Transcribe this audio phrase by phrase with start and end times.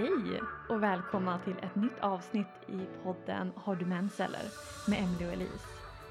[0.00, 4.40] Hej och välkomna till ett nytt avsnitt i podden Har du mens eller?
[4.88, 5.66] med Emily och Elise.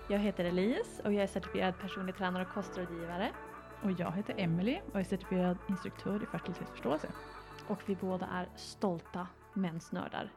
[0.10, 3.32] Jag heter Elise och jag är certifierad personlig tränare och kostrådgivare.
[3.84, 7.08] Och jag heter Emily och är certifierad instruktör i fertilitetsförståelse.
[7.68, 10.32] Och vi båda är stolta mensnördar.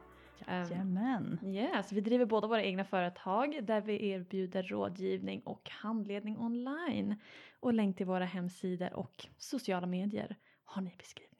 [0.47, 1.39] Jajamän.
[1.43, 7.15] Yes, vi driver båda våra egna företag där vi erbjuder rådgivning och handledning online.
[7.59, 10.35] Och länk till våra hemsidor och sociala medier
[10.65, 11.32] har ni i beskrivningen.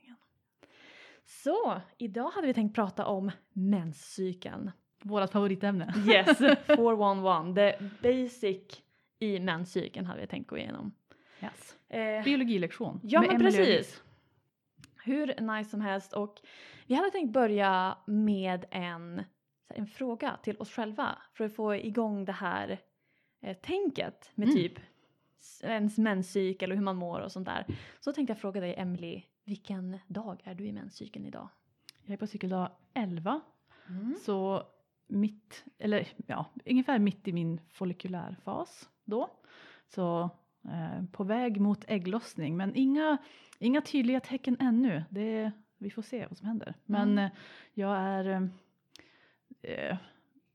[1.26, 4.72] Så, idag hade vi tänkt prata om menscykeln.
[5.04, 5.94] Vårat favoritämne.
[6.08, 8.82] Yes, 411, the basic
[9.20, 10.94] i menscykeln hade vi tänkt gå igenom.
[11.42, 11.76] Yes.
[11.90, 13.00] Eh, Biologilektion.
[13.04, 14.04] Ja men Emily precis.
[15.06, 16.42] Hur nice som helst och
[16.88, 19.24] vi hade tänkt börja med en,
[19.68, 22.80] en fråga till oss själva för att få igång det här
[23.42, 24.56] eh, tänket med Mm.
[24.58, 24.74] typ
[25.64, 27.66] ens menscykel och hur man mår och sånt där.
[28.00, 31.50] Så tänkte jag fråga dig Emily, vilken dag är du i menscykeln idag?
[32.04, 33.42] Jag är på cykeldag 11.
[33.90, 34.16] Mm.
[34.22, 34.64] Så
[35.08, 39.30] mitt, eller ja, ungefär mitt i min follikulärfas då.
[39.88, 40.30] Så
[40.66, 43.18] eh, på väg mot ägglossning men inga,
[43.60, 45.04] inga tydliga tecken ännu.
[45.10, 46.74] Det, vi får se vad som händer.
[46.86, 47.26] Men Mm.
[47.26, 47.32] eh,
[47.74, 48.42] jag är eh,
[49.74, 49.98] eh,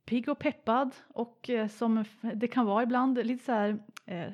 [0.05, 4.33] pigg och peppad och eh, som det kan vara ibland lite så här eh,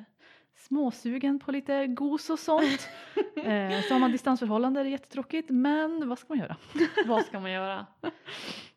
[0.57, 2.89] småsugen på lite gos och sånt.
[3.37, 6.57] eh, så har man distansförhållande, det är jättetråkigt men vad ska man göra?
[7.07, 7.87] Vad ska man göra?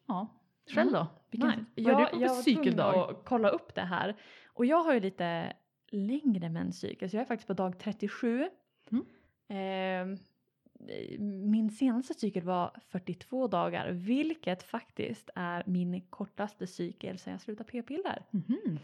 [0.05, 0.28] Ja,
[0.73, 1.08] själv då?
[1.31, 3.81] Vilken, Nej, vad är jag, du på jag för var tvungen att kolla upp det
[3.81, 4.16] här.
[4.53, 5.53] Och jag har ju lite
[5.92, 8.50] längre menscykel, så jag är faktiskt på dag 37.
[8.92, 9.05] Mm.
[9.48, 10.17] Ehm,
[11.50, 17.72] min senaste cykel var 42 dagar, vilket faktiskt är min kortaste cykel sedan jag slutade
[17.72, 18.25] p-piller.
[18.31, 18.80] Mhm.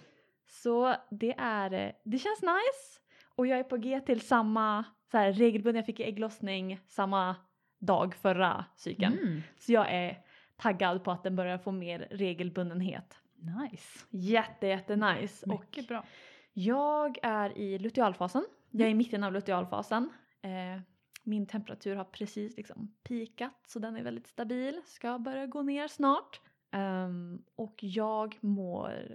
[0.54, 3.00] Så det är, det känns nice.
[3.36, 7.36] Och jag är på G till samma, så här, regelbunden, jag fick ägglossning samma
[7.80, 9.18] dag förra cykeln.
[9.18, 9.42] Mm.
[9.58, 10.18] Så jag är
[10.56, 13.20] taggad på att den börjar få mer regelbundenhet.
[13.36, 14.06] Nice.
[14.10, 15.46] Jätte, jätte nice.
[15.46, 16.06] Och Mycket bra.
[16.54, 18.46] jag är i lutealfasen.
[18.72, 20.10] Jag är i mitten av lutealfasen.
[20.42, 20.82] Eh,
[21.24, 24.82] min temperatur har precis liksom pikat så den är väldigt stabil.
[24.86, 26.42] Ska börja gå ner snart.
[26.72, 29.10] Ehm, och jag mår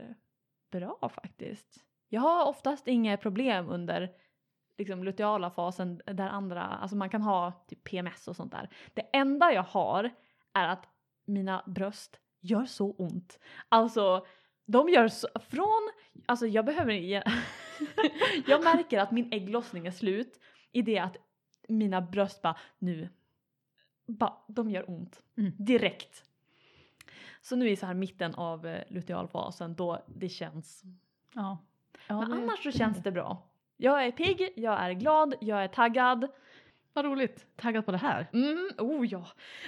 [0.70, 1.84] bra faktiskt.
[2.08, 4.10] Jag har oftast inga problem under
[4.78, 8.68] liksom luteala fasen där andra, alltså man kan ha typ PMS och sånt där.
[8.94, 10.10] Det enda jag har
[10.52, 10.88] är att
[11.26, 13.38] mina bröst gör så ont.
[13.68, 14.26] Alltså
[14.66, 15.90] de gör så, från,
[16.26, 16.92] alltså jag behöver
[18.46, 20.40] jag märker att min ägglossning är slut
[20.72, 21.16] i det att
[21.68, 23.08] mina bröst bara nu,
[24.06, 25.52] bara, de gör ont Mm.
[25.58, 26.24] direkt.
[27.48, 30.82] Så nu är så här mitten av eh, lutealfasen då det känns.
[31.34, 31.58] Ja.
[32.08, 33.42] ja Men annars så känns det bra.
[33.76, 36.28] Jag är pigg, jag är glad, jag är taggad.
[36.92, 37.46] Vad roligt.
[37.56, 38.26] Taggad på det här.
[38.32, 39.26] Mm, oh ja,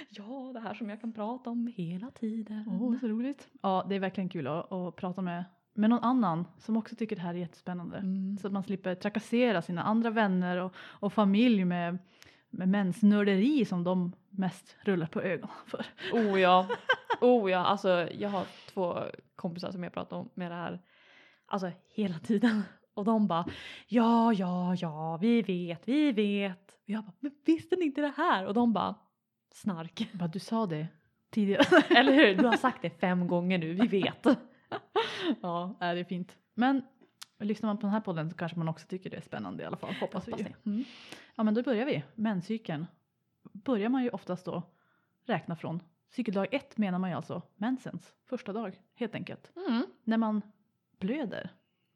[0.09, 2.79] ja det här som jag kan prata om hela tiden.
[2.81, 3.47] Åh, så roligt.
[3.61, 7.15] Ja, det är verkligen kul att, att prata med, med någon annan som också tycker
[7.15, 7.97] det här är jättespännande.
[7.97, 8.37] Mm.
[8.37, 11.97] Så att man slipper trakassera sina andra vänner och, och familj med,
[12.51, 15.85] med mensnörderi som de mest rullar på ögonen för.
[16.13, 16.67] Oh ja,
[17.21, 18.97] oh ja, alltså jag har två
[19.35, 20.81] kompisar som jag pratar om med det här,
[21.45, 22.63] alltså hela tiden.
[22.93, 23.45] Och de bara
[23.87, 26.71] ja, ja, ja, vi vet, vi vet.
[26.71, 28.45] Och jag bara, men visste ni inte det här?
[28.45, 28.95] Och de bara
[29.53, 30.09] snark.
[30.13, 30.87] Bara, du sa det
[31.29, 31.83] tidigare.
[31.89, 32.35] Eller hur?
[32.35, 34.25] Du har sagt det fem gånger nu, vi vet.
[35.41, 36.35] ja, är det är fint.
[36.53, 36.83] Men
[37.39, 39.65] lyssnar man på den här podden så kanske man också tycker det är spännande i
[39.65, 39.93] alla fall.
[39.99, 40.43] Hoppas, Hoppas vi.
[40.43, 40.69] det.
[40.69, 40.83] Mm.
[41.41, 42.03] Ja men då börjar vi.
[42.15, 42.87] Menscykeln.
[43.43, 44.63] Börjar man ju oftast då
[45.25, 45.79] räkna från
[46.09, 49.51] cykeldag ett menar man ju alltså mensens första dag helt enkelt.
[49.67, 49.85] Mm.
[50.03, 50.41] När man
[50.99, 51.49] blöder.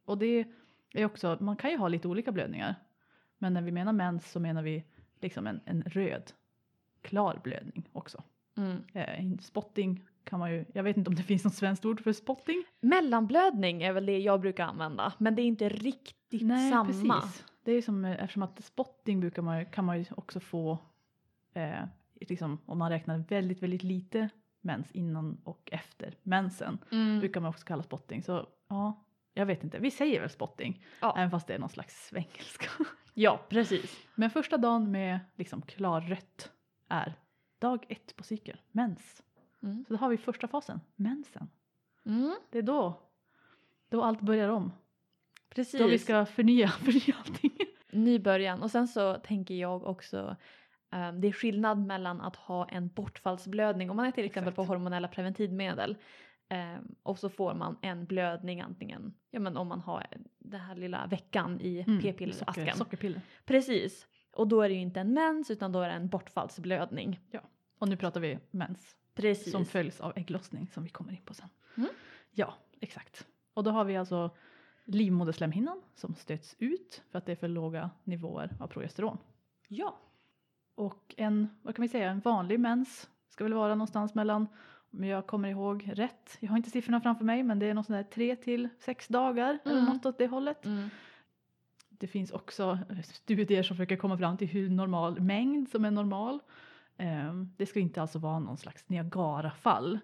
[0.05, 0.45] Och det
[0.93, 2.75] är också, man kan ju ha lite olika blödningar.
[3.37, 4.83] Men när vi menar mens så menar vi
[5.21, 6.31] liksom en, en röd
[7.01, 8.23] klar blödning också.
[8.57, 8.83] Mm.
[8.93, 12.13] Eh, spotting kan man ju, jag vet inte om det finns något svenskt ord för
[12.13, 12.63] spotting.
[12.79, 16.85] Mellanblödning är väl det jag brukar använda, men det är inte riktigt samma.
[16.85, 17.45] precis.
[17.65, 20.77] Det är som, eh, eftersom att spotting brukar man, kan man ju också få
[21.53, 21.83] eh,
[22.13, 24.29] liksom, om man räknar väldigt, väldigt lite
[24.61, 26.77] mens innan och efter mensen.
[26.91, 27.19] Mm.
[27.19, 28.23] brukar man också kalla spotting.
[28.23, 29.79] Så ja, jag vet inte.
[29.79, 31.15] Vi säger väl spotting, Ja.
[31.17, 32.69] även fast det är någon slags svengelska.
[33.17, 34.07] Ja, precis.
[34.15, 36.51] Men första dagen med liksom klarrött
[36.87, 37.13] är
[37.59, 39.23] dag ett på cykeln, mens.
[39.63, 39.85] Mm.
[39.87, 41.49] Så då har vi första fasen, mensen.
[42.05, 42.35] Mm.
[42.49, 43.01] Det är då,
[43.89, 44.71] då allt börjar om.
[45.55, 45.79] Precis.
[45.81, 47.51] Då vi ska förnya, förnya allting.
[47.91, 48.61] Ny början.
[48.63, 50.35] Och sen så tänker jag också
[50.91, 54.55] ehm, det är skillnad mellan att ha en bortfallsblödning om man är till exempel Exakt.
[54.67, 55.97] på hormonella preventivmedel
[56.49, 60.07] ehm, och så får man en blödning antingen ja men om man har
[60.39, 62.53] den här lilla veckan i Mm, p-pillerasken.
[62.53, 63.21] socker, sockerpiller.
[63.45, 64.07] Precis.
[64.31, 67.19] Och då är det ju inte en mens utan då är det en bortfallsblödning.
[67.33, 67.39] Och
[67.79, 69.51] Och nu pratar vi mens Precis.
[69.51, 71.49] som följs av ägglossning som vi kommer in på sen.
[71.77, 71.89] Mm.
[72.31, 73.27] Ja, exakt.
[73.53, 74.35] Och då har vi alltså
[74.85, 79.17] livmoderslemhinnan som stöts ut för att det är för låga nivåer av progesteron.
[79.67, 79.97] Ja.
[80.75, 84.47] Och en, vad kan vi säga, en vanlig mens ska väl vara någonstans mellan,
[84.91, 87.85] om jag kommer ihåg rätt, jag har inte siffrorna framför mig men det är något
[87.85, 89.93] sånt där tre till sex dagar eller Mm.
[89.93, 90.65] något åt det hållet.
[90.65, 90.89] Mm.
[91.89, 95.91] Det finns också eh, studier som försöker komma fram till hur normal mängd som är
[95.91, 96.39] normal.
[96.97, 99.99] Ehm, Det ska inte alltså vara någon slags Niagarafall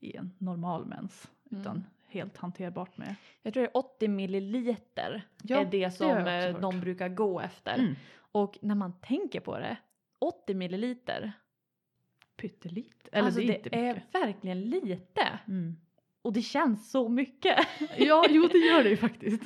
[0.00, 1.82] i en normal mens utan Mm.
[2.08, 3.14] Helt hanterbart med.
[3.42, 6.60] Jag tror det är 80 milliliter Ja, är det som också eh, hört.
[6.60, 7.74] de brukar gå efter.
[7.74, 7.94] Mm.
[8.16, 9.76] Och när man tänker på det,
[10.18, 11.32] 80 milliliter,
[12.36, 13.08] Pyttelite.
[13.12, 15.38] Eller alltså det är det är verkligen lite.
[15.48, 15.76] Mm.
[16.22, 17.58] Och det känns så mycket.
[17.96, 19.42] Ja, jo det gör det ju faktiskt.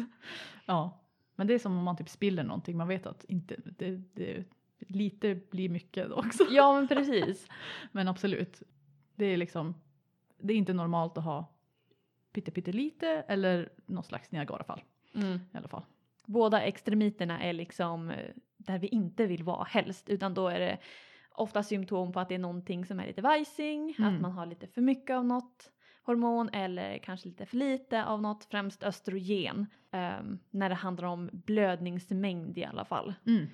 [0.67, 1.05] Ja,
[1.37, 2.77] men det är som om man typ spiller någonting.
[2.77, 4.45] Man vet att inte, det, det,
[4.79, 6.47] lite blir mycket också.
[6.51, 7.49] ja men precis.
[7.93, 8.63] Men absolut,
[9.15, 9.75] det är liksom,
[10.39, 11.47] det är inte normalt att ha
[12.33, 14.83] pyttelite eller någon slags Niagarafall
[15.15, 15.33] Mm.
[15.55, 15.85] i alla fall.
[16.27, 20.79] Båda extremiterna är liksom eh, där vi inte vill vara helst utan då är det
[21.31, 24.15] ofta symptom på att det är någonting som är lite vajsing, Mm.
[24.15, 25.73] att man har lite för mycket av något
[26.03, 29.67] hormon eller kanske lite för lite av något, främst östrogen.
[29.93, 33.15] ehm, när det handlar om blödningsmängd i alla fall.
[33.27, 33.47] Mm.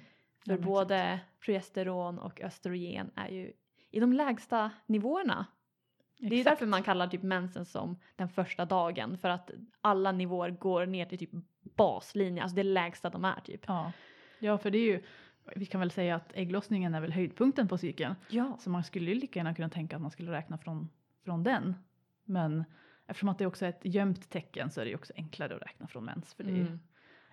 [0.46, 3.52] För både progesteron och östrogen är ju
[3.90, 5.46] i de lägsta nivåerna.
[6.19, 10.51] Det är därför man kallar typ mensen som den första dagen för att alla nivåer
[10.51, 11.31] går ner till typ
[11.77, 13.61] baslinje, alltså det lägsta de är typ.
[13.67, 13.93] Ja.
[14.39, 15.03] ja, för det är ju,
[15.57, 18.15] vi kan väl säga att ägglossningen är väl höjdpunkten på cykeln.
[18.29, 18.57] Ja.
[18.61, 20.89] Så man skulle ju lika gärna kunna tänka att man skulle räkna från,
[21.25, 21.75] från den.
[22.25, 22.65] Men
[23.07, 25.63] eftersom att det också är ett gömt tecken så är det ju också enklare att
[25.63, 26.35] räkna från mens.
[26.35, 26.81] För det är, ju- Mm.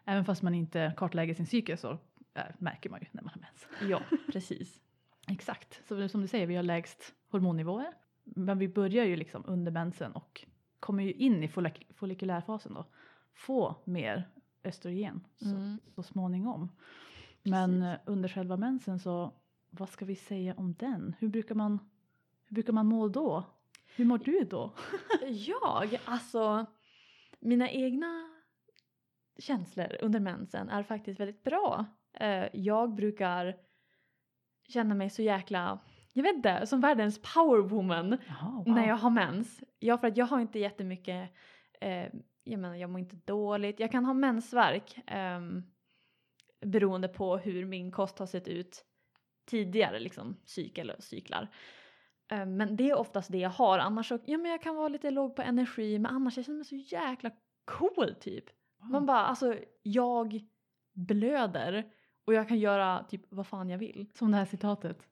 [0.05, 1.91] Även fast man inte kartlägger sin cykel så
[2.33, 3.89] äh, märker man ju när man har mens.
[3.91, 4.01] Ja,
[4.31, 4.79] precis.
[5.27, 7.93] Exakt, så som du säger, vi har lägst hormonnivåer.
[8.23, 10.45] Men vi börjar ju liksom under mensen och
[10.79, 12.85] kommer ju in i follik- follikulärfasen då.
[13.33, 14.29] Få mer
[14.63, 15.77] östrogen så, Mm.
[15.95, 16.69] så småningom.
[17.43, 19.33] Men eh, under själva mensen så,
[19.69, 21.15] vad ska vi säga om den?
[21.19, 21.79] Hur brukar man,
[22.47, 23.43] hur brukar man må då?
[23.95, 24.73] Hur mår du då?
[25.27, 26.65] Jag, alltså
[27.39, 28.29] mina egna
[29.37, 31.85] känslor under mensen är faktiskt väldigt bra.
[32.13, 33.55] Eh, Jag brukar
[34.67, 35.79] känna mig så jäkla,
[36.13, 38.75] jag vet inte, som världens powerwoman Jaha, wow.
[38.75, 39.63] när jag har mens.
[39.79, 41.29] Ja, för att jag har inte jättemycket,
[41.81, 42.07] eh,
[42.43, 43.79] jag menar jag mår inte dåligt.
[43.79, 45.63] Jag kan ha mensvärk ehm,
[46.65, 48.85] beroende på hur min kost har sett ut
[49.45, 51.49] tidigare liksom cykel och cyklar.
[52.31, 53.79] Eh, men det är oftast det jag har.
[53.79, 56.57] Annars så, ja men jag kan vara lite låg på energi men annars jag känner
[56.57, 57.31] mig så jäkla
[57.65, 58.45] cool typ.
[58.81, 58.91] Wow.
[58.91, 60.41] Man bara alltså jag
[60.93, 61.91] blöder
[62.25, 64.09] och jag kan göra typ vad fan jag vill.
[64.13, 65.07] Som det här citatet.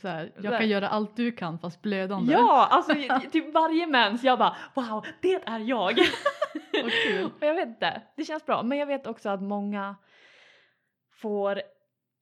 [0.00, 2.32] Så här, jag kan göra allt du kan fast blödande.
[2.32, 2.94] Ja, alltså
[3.32, 5.96] typ varje mens jag bara wow det är jag.
[7.06, 7.24] Kul.
[7.24, 8.62] och jag vet inte, det känns bra.
[8.62, 9.96] Men jag vet också att många
[11.12, 11.62] får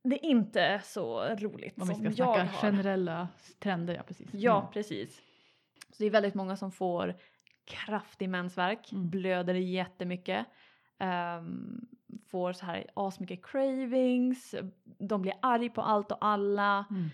[0.04, 2.60] det inte så roligt Om vi som ska jag snacka har.
[2.70, 3.28] generella
[3.58, 4.28] trender, ja precis.
[4.32, 4.72] Ja, Mm.
[4.72, 5.16] precis.
[5.90, 7.14] Så det är väldigt många som får
[7.64, 9.10] kraftig mensvärk, Mm.
[9.10, 10.46] blöder jättemycket,
[11.38, 11.86] um,
[12.30, 14.54] får så här asmycket cravings,
[14.98, 16.84] de blir arg på allt och alla.
[16.90, 17.08] Mm.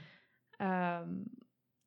[0.60, 1.28] Ehm,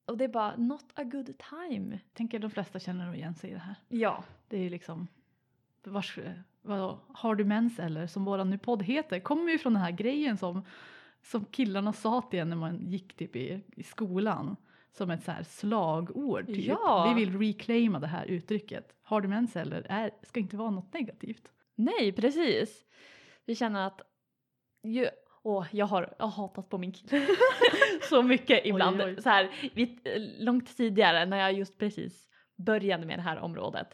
[0.06, 2.00] och det är bara not a good time.
[2.14, 3.76] Tänker de flesta känner nog igen sig i det här.
[3.88, 5.08] Ja, Det är liksom,
[5.84, 6.20] vars,
[6.62, 9.92] vadå, har du mens eller som våran nu podd heter, kommer ju från den här
[9.92, 10.66] grejen som,
[11.22, 14.56] som killarna sa till en när man gick typ i, i skolan.
[14.92, 16.66] Som ett så här slagord typ.
[16.66, 17.14] Ja.
[17.16, 18.96] Vi vill reclaima det här uttrycket.
[19.02, 21.52] Har du mens eller är, ska inte vara något negativt.
[21.76, 22.86] nej precis.
[23.46, 24.02] Vi känner att
[24.84, 25.08] ju,
[25.44, 27.28] åh, jag, har, jag har hatat på min kille
[28.10, 29.02] så mycket ibland.
[29.02, 29.22] oj.
[29.22, 30.00] Så här, vi,
[30.40, 33.88] långt tidigare när jag just precis började med det här området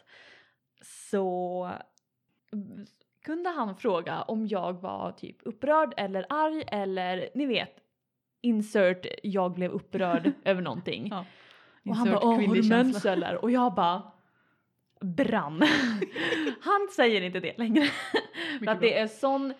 [0.82, 1.70] så
[2.52, 2.86] mm,
[3.22, 7.76] kunde han fråga om jag var typ upprörd eller arg eller ni vet
[8.40, 11.08] insert jag blev upprörd över någonting.
[11.10, 11.24] Ja.
[11.88, 13.44] Och han bara, "Åh, har du mens känsla." eller?
[13.44, 14.12] Och jag bara
[15.00, 15.62] brann.
[16.60, 17.84] han säger inte det längre.
[18.58, 18.88] För att bra.
[18.88, 19.54] det är sån,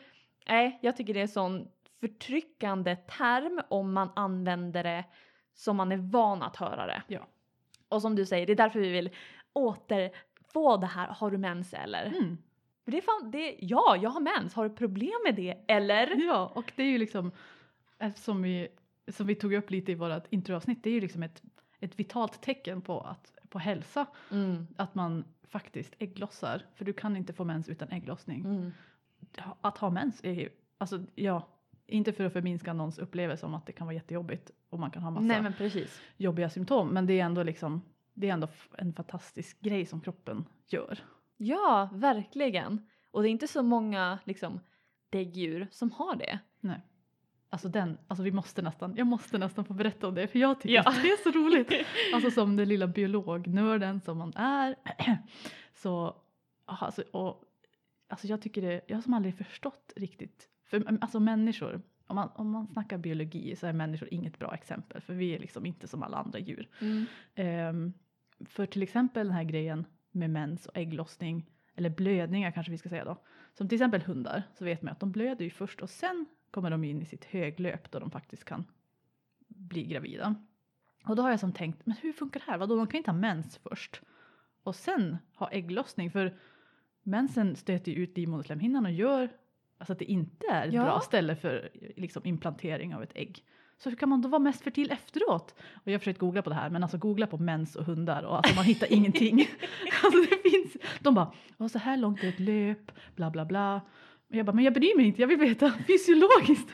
[0.48, 1.68] nej jag tycker det är sån
[2.00, 5.04] förtryckande term om man använder det
[5.54, 7.02] som man är van att höra det.
[7.06, 7.26] Ja.
[7.88, 9.10] Och som du säger, det är därför vi vill
[9.52, 12.06] återfå det här, har du mens eller?
[12.06, 12.38] Mm.
[12.84, 16.26] Det är fan, det, ja jag har mens, har du problem med det eller?
[16.26, 17.32] Ja, och det är ju liksom,
[18.14, 18.68] som vi,
[19.08, 21.42] som vi tog upp lite i vårt introavsnitt, det är ju liksom ett,
[21.80, 24.06] ett vitalt tecken på, att, på hälsa.
[24.30, 24.66] Mm.
[24.76, 28.44] Att man faktiskt ägglossar, för du kan inte få mens utan ägglossning.
[28.44, 28.72] Mm.
[29.60, 31.48] Att ha mens är ju, alltså ja,
[31.90, 35.02] inte för att förminska någons upplevelse om att det kan vara jättejobbigt och man kan
[35.02, 36.00] ha massa Nej men precis.
[36.16, 36.88] jobbiga symptom.
[36.88, 37.82] Men det är ändå liksom,
[38.14, 40.98] det är ändå en fantastisk grej som kroppen gör.
[41.36, 42.86] Ja, verkligen.
[43.10, 44.60] Och det är inte så många liksom
[45.10, 46.38] däggdjur som har det.
[46.60, 46.80] Nej.
[47.52, 50.60] Alltså den, alltså vi måste nästan, jag måste nästan få berätta om det för jag
[50.60, 50.82] tycker Ja.
[50.86, 51.72] att det är så roligt.
[52.14, 54.76] Alltså som den lilla biolognörden som man är.
[55.74, 56.16] Så,
[56.64, 57.44] alltså, och,
[58.08, 62.30] alltså jag tycker det, jag har som aldrig förstått riktigt, för alltså människor, om man,
[62.34, 65.88] om man snackar biologi så är människor inget bra exempel för vi är liksom inte
[65.88, 66.68] som alla andra djur.
[66.80, 67.04] Mm.
[67.34, 67.92] Ehm,
[68.44, 72.88] för till exempel den här grejen med mens och ägglossning, eller blödningar kanske vi ska
[72.88, 73.16] säga då.
[73.54, 76.70] Som till exempel hundar, så vet man att de blöder ju först och sen kommer
[76.70, 78.64] de in i sitt höglöp då de faktiskt kan
[79.48, 80.34] bli gravida.
[81.04, 82.58] Och då har jag som tänkt, men hur funkar det här?
[82.58, 84.02] Vadå, de kan inte ha mens först
[84.62, 86.38] och sen ha ägglossning för
[87.02, 89.28] mensen stöter ju ut livmoderslemhinnan och gör
[89.80, 90.84] alltså att det inte är ett Ja.
[90.84, 93.44] bra ställe för liksom, implantering av ett ägg.
[93.78, 95.54] Så hur kan man då vara mest fertil efteråt?
[95.74, 98.22] Och jag har försökt googla på det här men alltså googla på mens och hundar
[98.22, 99.38] och alltså man hittar ingenting.
[100.04, 103.80] Alltså det finns, de bara, "Åh, så här långt är ett löp, bla bla bla.
[104.28, 106.70] Och jag bara, men jag bryr mig inte, jag vill veta fysiologiskt.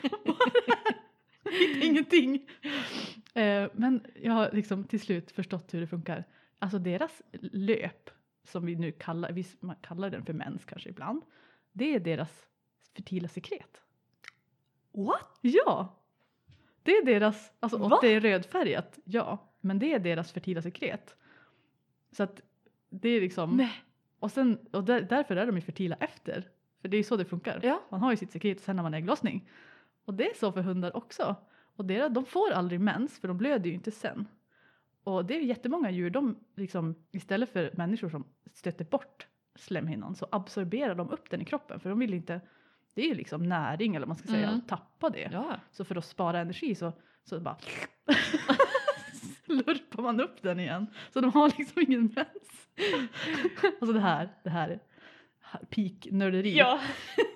[1.81, 2.47] Ingenting.
[3.33, 6.23] Eh, men jag har liksom till slut förstått hur det funkar.
[6.59, 8.09] Alltså deras löp,
[8.43, 11.21] som vi nu kallar, vi man kallar den för mens kanske ibland,
[11.71, 12.47] det är deras
[12.97, 13.81] fertila sekret.
[14.91, 15.39] What?
[15.41, 15.95] Ja!
[16.83, 17.99] Det är deras, alltså och Va?
[18.01, 19.37] det är rödfärgat, ja.
[19.61, 21.15] Men det är deras fertila sekret.
[22.11, 22.41] Så att
[22.89, 23.83] det är liksom, Nej.
[24.19, 26.49] och, sen, och där, därför är de ju fertila efter.
[26.81, 27.59] För det är ju så det funkar.
[27.63, 27.81] Ja.
[27.89, 29.49] Man har ju sitt sekret och sen har man ägglossning.
[30.05, 31.35] Och det är så för hundar också.
[31.75, 34.27] Och deras, de får aldrig mens för de blöder ju inte sen.
[35.03, 40.27] Och det är jättemånga djur, de liksom, istället för människor som stöter bort slemhinnan så
[40.31, 42.41] absorberar de upp den i kroppen för de vill inte,
[42.97, 44.59] det är ju liksom näring eller vad man ska säga, Mm.
[44.59, 45.29] att tappa det.
[45.31, 45.55] Ja.
[45.71, 47.57] Så för att spara energi så, så bara
[49.45, 50.87] slurpar man upp den igen.
[51.13, 52.69] Så de har liksom ingen mens.
[53.81, 54.79] alltså det här, det här är
[55.69, 56.57] peak-nörderi.
[56.57, 56.79] Ja.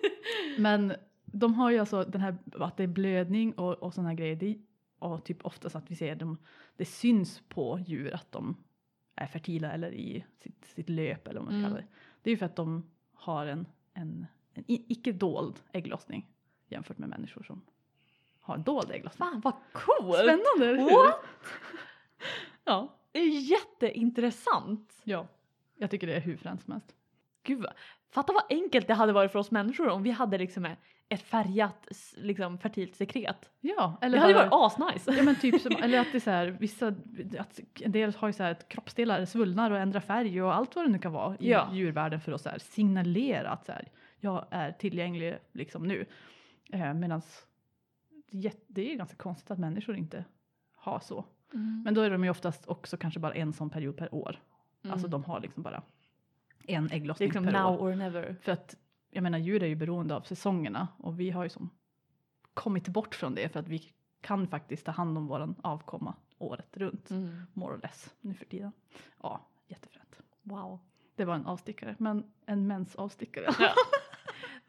[0.58, 0.94] Men
[1.26, 4.36] de har ju alltså den här att det är blödning och, och sådana grejer.
[4.36, 4.58] Det,
[5.00, 6.38] och typ oftast att vi ser dem,
[6.78, 8.56] det syns på djur att de
[9.16, 11.70] är fertila eller i sitt, sitt löp eller vad man Mm.
[11.70, 11.88] kalla det.
[12.22, 16.28] Det är ju för att de har en, en, en icke dold ägglossning
[16.68, 17.62] jämfört med människor som
[18.42, 19.28] har dold ägglossning.
[19.30, 20.16] Fan vad coolt!
[20.18, 20.90] Spännande, eller hur?
[21.06, 21.16] What?
[22.64, 22.96] Ja.
[23.12, 25.02] Det är jätteintressant.
[25.04, 25.28] ja,
[25.78, 26.96] jag tycker det är hur fränt som helst.
[27.44, 27.66] Gud,
[28.12, 30.76] fatta vad enkelt det hade varit för oss människor om vi hade liksom
[31.10, 33.50] ett färgat liksom, fertilt sekret.
[33.62, 35.12] Ja, eller det hade bara- varit asnice.
[35.18, 36.88] Ja men typ som, eller att det är så här, vissa,
[37.40, 40.76] att en del har ju så här att kroppsdelar svullnar och ändrar färg och allt
[40.76, 41.70] vad det nu kan vara i Ja.
[41.74, 43.88] djurvärlden för att så här signalera att så här,
[44.22, 46.06] jag är tillgänglig liksom nu.
[46.74, 47.22] Eh, Medan
[48.68, 50.26] det är ganska konstigt att människor inte
[50.76, 51.26] har så.
[51.54, 51.82] Mm.
[51.86, 54.40] Men då är de ju oftast också kanske bara en sån period per år.
[54.84, 54.94] Mm.
[54.94, 55.84] Alltså de har liksom bara
[56.68, 57.92] en ägglossning liksom per now år.
[57.92, 58.36] or never.
[58.42, 58.76] För att
[59.10, 61.70] jag menar djur är ju beroende av säsongerna och vi har ju som
[62.54, 66.78] kommit bort från det för att vi kan faktiskt ta hand om våran avkomma året
[66.78, 67.10] runt.
[67.10, 67.42] Mm.
[67.54, 68.72] More or less nu för tiden.
[69.22, 70.22] Ja, jättefränt.
[70.42, 70.80] Wow.
[71.16, 73.46] Det var en avstickare, men en mensavstickare.
[73.60, 73.74] Ja.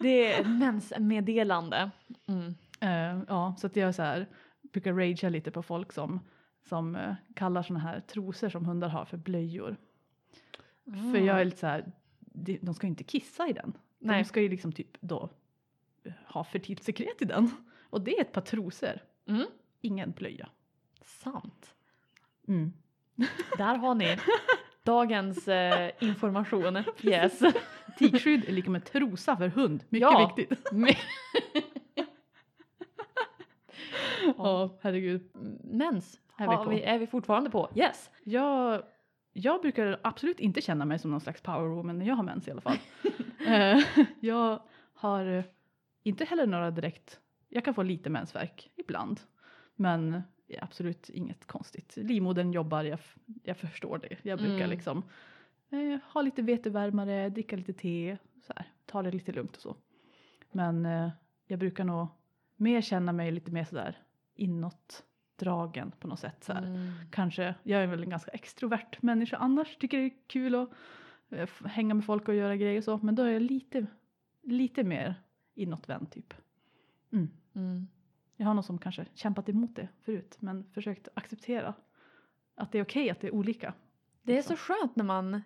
[0.03, 1.91] Det är ett mensmeddelande.
[2.27, 2.55] Mm.
[2.81, 4.27] Eh, ja, så att jag så här,
[4.73, 6.21] brukar ragea lite på folk som,
[6.69, 9.77] som eh, kallar såna här trosor som hundar har för blöjor.
[10.85, 13.73] För jag är lite så här, de, de ska ju inte kissa i den.
[13.99, 14.19] Nej.
[14.23, 15.31] De ska ju liksom typ då
[16.05, 17.51] eh, ha fertilt sekret i den.
[17.83, 19.47] Och det är ett par trosor, Mm.
[19.81, 20.49] ingen blöja.
[21.03, 21.75] Sant.
[22.49, 22.73] Mm.
[23.59, 24.17] Där har ni
[24.85, 26.77] dagens eh, information.
[27.03, 27.41] Yes.
[27.99, 30.35] Tikskydd är lika med trosa för hund, mycket Ja.
[30.37, 30.69] viktigt.
[34.39, 35.31] Ja, herregud.
[35.65, 36.71] Mens Är vi på.
[36.71, 37.71] vi, är vi fortfarande på.
[37.75, 38.11] Yes.
[38.25, 38.83] Jag,
[39.33, 42.51] jag brukar absolut inte känna mig som någon slags powerwoman när jag har mens i
[42.51, 42.77] alla fall.
[43.47, 43.79] Eh,
[44.21, 44.63] jag
[44.95, 45.45] har eh,
[46.03, 49.21] inte heller några direkt, jag kan få lite mensvärk ibland.
[49.77, 50.23] Men
[50.61, 51.93] absolut inget konstigt.
[51.97, 52.99] Livmodern jobbar, jag,
[53.43, 54.17] jag förstår det.
[54.23, 54.71] Jag brukar Mm.
[54.71, 55.03] liksom
[55.73, 59.77] eh, ha lite vetevärmare, dricka lite te, så här, ta det lite lugnt och så.
[60.53, 61.11] Men eh,
[61.47, 62.07] jag brukar nog
[62.57, 63.99] mer känna mig lite mer sådär
[64.35, 66.45] inåtdragen på något sätt.
[66.45, 66.91] Så Mm.
[67.11, 70.69] kanske, jag är väl en ganska extrovert människa annars, tycker det är kul att
[71.31, 73.87] eh, hänga med folk och göra grejer och så, men då är jag lite,
[74.43, 75.15] lite mer
[75.55, 76.35] inåtvänd typ.
[77.13, 77.29] Mm.
[77.55, 77.89] Mm.
[78.37, 81.75] Jag har någon som kanske kämpat emot det förut, men försökt acceptera
[82.55, 83.75] att det är okej att det är olika.
[84.23, 85.43] Det är så skönt när man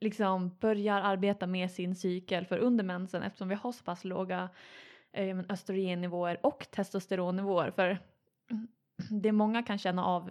[0.00, 4.48] liksom börjar arbeta med sin cykel för under mensen eftersom vi har så pass låga
[5.12, 7.70] eh, östrogennivåer och testosteronnivåer.
[7.70, 7.98] För
[9.10, 10.30] det många kan känna av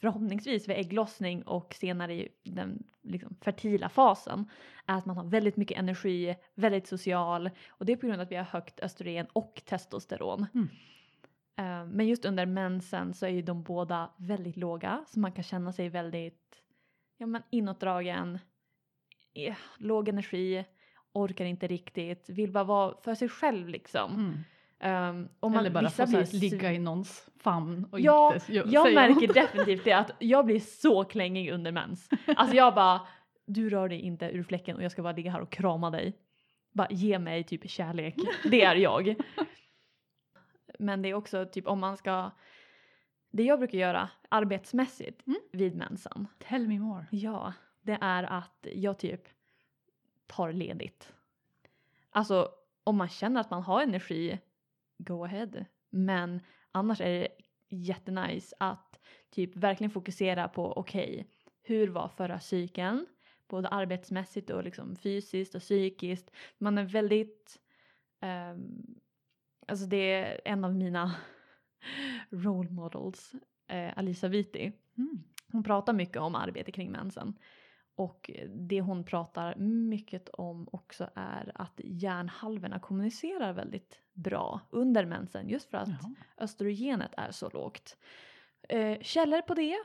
[0.00, 4.50] förhoppningsvis vid ägglossning och senare i den liksom, fertila fasen
[4.86, 8.24] är att man har väldigt mycket energi, väldigt social och det är på grund av
[8.24, 10.46] att vi har högt östrogen och testosteron.
[10.54, 10.68] Mm.
[11.56, 15.44] Eh, men just under mensen så är ju de båda väldigt låga så man kan
[15.44, 16.61] känna sig väldigt
[17.22, 18.38] ja, men inåtdragen,
[19.34, 20.64] eh, låg energi,
[21.12, 24.14] orkar inte riktigt, vill bara vara för sig själv liksom.
[24.14, 25.18] Mm.
[25.18, 28.86] Um, och man, Eller bara få blir ligga i någons famn och Ja, inte jag
[28.86, 29.34] säga märker något.
[29.34, 32.08] definitivt det att jag blir så klängig under mens.
[32.36, 33.00] Alltså jag bara,
[33.46, 36.18] du rör dig inte ur fläcken och jag ska bara ligga här och krama dig.
[36.72, 38.16] Bara ge mig typ kärlek.
[38.50, 39.14] Det är jag.
[40.78, 42.30] Men det är också typ om man ska,
[43.32, 45.40] det jag brukar göra arbetsmässigt Mm.
[45.52, 46.28] vid mensen.
[46.38, 47.06] Tell me more.
[47.10, 49.28] Ja, det är att jag typ
[50.26, 51.12] tar ledigt.
[52.10, 52.48] Alltså
[52.84, 54.38] om man känner att man har energi,
[54.98, 55.50] go ahead.
[55.90, 56.40] Men
[56.72, 57.28] annars är det
[57.68, 61.26] jättenice att typ verkligen fokusera på okej,
[61.62, 63.06] hur var förra cykeln?
[63.48, 66.30] Både arbetsmässigt och liksom fysiskt och psykiskt.
[66.58, 67.60] Man är väldigt,
[68.20, 68.94] ehm,
[69.68, 71.14] alltså det är en av mina
[72.30, 73.32] role models,
[73.68, 74.72] eh, Alisa Viti.
[74.98, 75.22] Mm.
[75.52, 77.38] Hon pratar mycket om arbete kring mensen.
[77.94, 78.30] Och
[78.68, 85.70] det hon pratar mycket om också är att hjärnhalvorna kommunicerar väldigt bra under mensen just
[85.70, 86.14] för att Jaha.
[86.38, 87.96] östrogenet är så lågt.
[88.68, 89.76] Eh, källor på det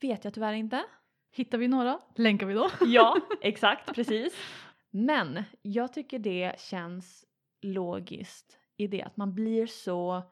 [0.00, 0.84] vet jag tyvärr inte.
[1.32, 2.70] Hittar vi några länkar vi då.
[2.86, 4.34] Ja, exakt, precis.
[4.90, 7.24] Men jag tycker det känns
[7.62, 10.22] logiskt i det att man blir så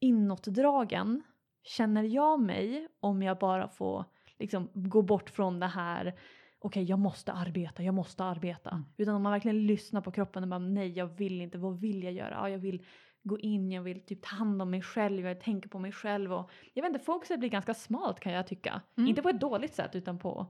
[0.00, 1.22] inåtdragen
[1.62, 4.04] känner jag mig om jag bara får
[4.38, 6.18] liksom gå bort från det här
[6.58, 8.70] okej jag måste arbeta, jag måste arbeta.
[8.70, 8.84] Mm.
[8.96, 12.02] Utan om man verkligen lyssnar på kroppen och bara nej jag vill inte, vad vill
[12.02, 12.30] jag göra?
[12.30, 12.84] Ja, jag vill
[13.22, 15.92] gå in, jag vill typ ta hand om mig själv, jag vill tänka på mig
[15.92, 18.82] själv och jag vet inte, fokuset blir ganska smalt kan jag tycka.
[18.96, 19.08] Mm.
[19.08, 20.46] Inte på ett dåligt sätt utan på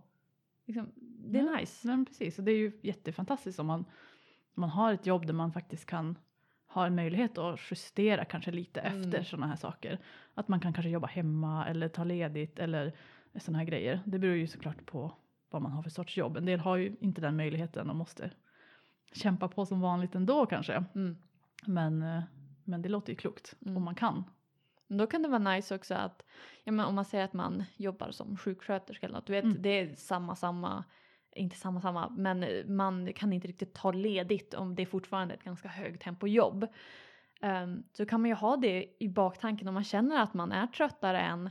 [0.66, 1.86] liksom, det är Ja, nice.
[1.86, 3.80] Men precis, och det är ju jättefantastiskt om man,
[4.54, 6.18] om man har ett jobb där man faktiskt kan
[6.80, 9.00] ha en möjlighet att justera kanske lite Mm.
[9.00, 9.98] efter sådana här saker.
[10.34, 12.92] Att man kan kanske jobba hemma eller ta ledigt eller
[13.38, 14.00] sådana här grejer.
[14.04, 15.12] Det beror ju såklart på
[15.50, 16.36] vad man har för sorts jobb.
[16.36, 18.30] En del har ju inte den möjligheten och måste
[19.12, 20.84] kämpa på som vanligt ändå kanske.
[20.94, 21.16] Mm.
[21.66, 22.22] Men, eh,
[22.64, 23.76] men det låter ju klokt Mm.
[23.76, 24.24] om man kan.
[24.86, 26.24] Men Då kan det vara nice också att,
[26.64, 29.62] ja, men om man säger att man jobbar som sjuksköterska eller något, du vet Mm.
[29.62, 30.84] det är samma samma,
[31.36, 32.46] inte samma samma, men
[32.76, 36.66] man kan inte riktigt ta ledigt om det är fortfarande ett ganska högtempojobb.
[37.42, 40.66] Um, så kan man ju ha det i baktanken om man känner att man är
[40.66, 41.50] tröttare än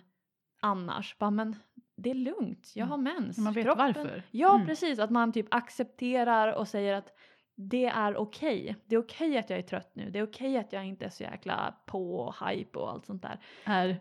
[0.61, 1.17] annars.
[1.19, 1.55] Bara, men
[1.97, 2.89] det är lugnt, jag Mm.
[2.91, 3.37] har mens.
[3.37, 4.23] Man vet Kroppen- varför.
[4.31, 4.67] Ja Mm.
[4.67, 7.11] precis, att man typ accepterar och säger att
[7.57, 8.75] det är okej.
[8.85, 10.09] Det är okej att jag är trött nu.
[10.09, 13.21] Det är okej att jag inte är så jäkla på och hype och allt sånt
[13.21, 13.39] där.
[13.65, 13.99] Är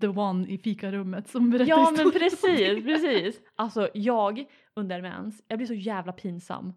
[0.00, 3.40] the one i fikarummet som berättar Ja men precis, precis.
[3.56, 4.44] Alltså jag
[4.76, 6.72] under mens, jag blir så jävla pinsam.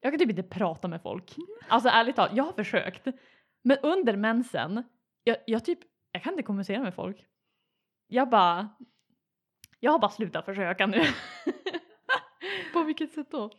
[0.00, 1.34] Jag kan typ inte prata med folk.
[1.68, 3.06] Alltså ärligt talat, jag har försökt.
[3.62, 4.82] Men under mensen,
[5.24, 5.78] jag, jag typ,
[6.12, 7.26] jag kan inte kommunicera med folk.
[8.06, 8.68] Jag bara,
[9.80, 11.02] jag har bara slutat försöka nu.
[12.72, 13.50] På vilket sätt då?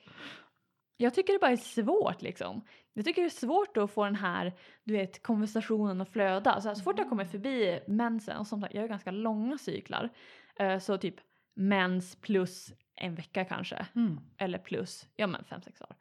[0.98, 2.66] Jag tycker det bara är svårt liksom.
[2.94, 6.62] Jag tycker det är svårt att få den här, du vet, konversationen att flöda.
[6.62, 9.58] Så, här, så fort jag kommer förbi mensen, och som sagt jag har ganska långa
[9.58, 10.10] cyklar,
[10.56, 11.16] eh, så typ
[11.56, 14.20] mens plus en vecka kanske, Mm.
[14.38, 15.96] eller plus, ja men fem, sex dagar.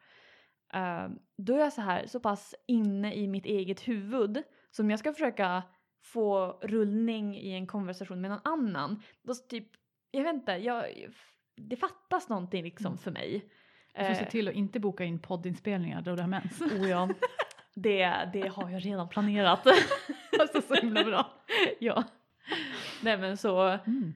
[0.73, 4.91] Eh, då är jag så här så pass inne i mitt eget huvud, så om
[4.91, 5.63] jag ska försöka
[6.03, 9.69] få rullning i en konversation med någon annan, då typ,
[10.11, 10.85] jag vet inte, jag,
[11.57, 12.99] det fattas någonting liksom Mm.
[12.99, 13.51] för mig.
[13.95, 16.61] Du får se Eh, till att inte boka in poddinspelningar då du har mens.
[16.61, 17.09] Oh ja,
[17.75, 19.67] det, det har jag redan planerat.
[20.41, 21.31] alltså så himla bra.
[21.81, 22.05] ja.
[23.03, 24.15] Nej men så, Mm.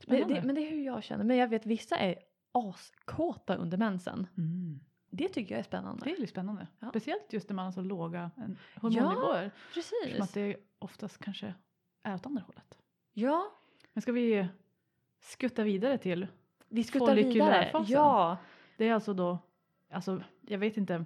[0.00, 0.34] Spännande.
[0.34, 1.24] det, men det är hur jag känner.
[1.24, 2.18] Men jag vet vissa är
[2.52, 4.26] askåta under mensen.
[4.38, 4.80] Mm.
[5.10, 6.04] Det tycker jag är spännande.
[6.04, 6.66] Det är lite spännande.
[6.78, 6.88] Ja.
[6.88, 8.30] Speciellt just när man har så låga
[8.74, 9.40] hormonnivåer.
[9.40, 10.32] Som att Precis.
[10.32, 11.54] det oftast kanske
[12.02, 12.78] är åt andra hållet.
[13.12, 13.52] Ja,
[13.92, 14.48] Men ska vi
[15.20, 16.26] skutta vidare till?
[16.68, 17.24] vi skuttar vidare.
[17.24, 17.92] Follikulärfasen.
[17.92, 18.36] Ja,
[18.76, 19.38] Det är alltså då,
[19.90, 21.04] alltså jag vet inte,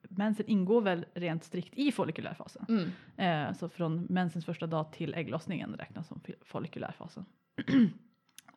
[0.00, 2.66] mensen ingår väl rent strikt i follikulärfasen.
[2.68, 2.90] mm.
[3.16, 7.24] Eh, så från mensens första dag till ägglossningen räknas som follikulärfasen.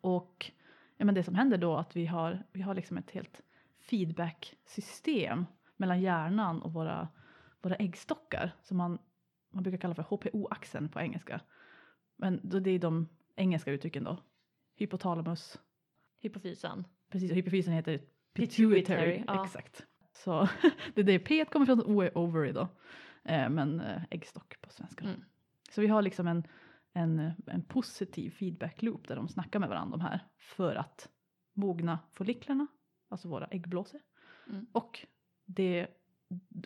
[0.07, 0.51] Och
[0.97, 3.41] ja, men det som händer då att vi har, vi har liksom ett helt
[3.79, 5.45] feedback-system
[5.77, 7.07] mellan hjärnan och våra,
[7.61, 8.99] våra äggstockar som man,
[9.49, 11.41] man brukar kalla för HPO-axeln på engelska.
[12.15, 14.17] Men då det är de engelska uttrycken då.
[14.75, 15.59] Hypotalamus,
[16.19, 16.85] hypofysen.
[17.09, 18.01] precis och hypofysen heter
[18.33, 19.23] Pituitary, pituitary.
[19.27, 19.45] ja.
[19.45, 19.85] Exakt.
[20.13, 20.49] Så
[20.93, 22.67] det är det P kommer från O är ovary då.
[23.23, 25.05] Eh, men eh, äggstock på svenska.
[25.05, 25.23] Mm.
[25.71, 26.43] Så vi har liksom en,
[26.97, 31.09] en, en positiv feedback loop där de snackar med varandra de här för att
[31.53, 32.67] mogna folliklarna,
[33.09, 34.01] alltså våra äggblåsor.
[34.49, 34.65] Mm.
[34.71, 35.05] Och,
[35.45, 35.87] det,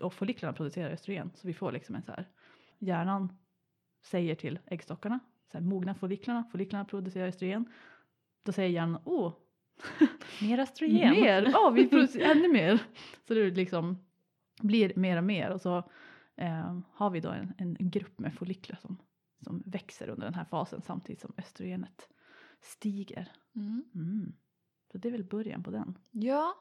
[0.02, 2.28] och folliklarna producerar östrogen så vi får liksom en så här,
[2.80, 3.38] hjärnan
[4.06, 5.20] säger till äggstockarna,
[5.52, 7.66] så här, mogna folliklarna, folliklarna producerar östrogen.
[8.44, 9.34] Då säger hjärnan, åh,
[10.42, 11.12] Mer östrogen.
[11.12, 12.80] mer, ja vi producerar ännu mer.
[13.28, 13.98] Så det liksom
[14.62, 15.78] blir mer och mer och så
[16.38, 18.98] eh, har vi då en, en grupp med folliklar som,
[19.42, 22.10] som växer under den här fasen samtidigt som östrogenet
[22.62, 23.32] stiger.
[23.56, 23.84] Mm.
[23.96, 24.34] Mm.
[24.92, 25.98] Så det är väl början på den.
[26.12, 26.56] Ja,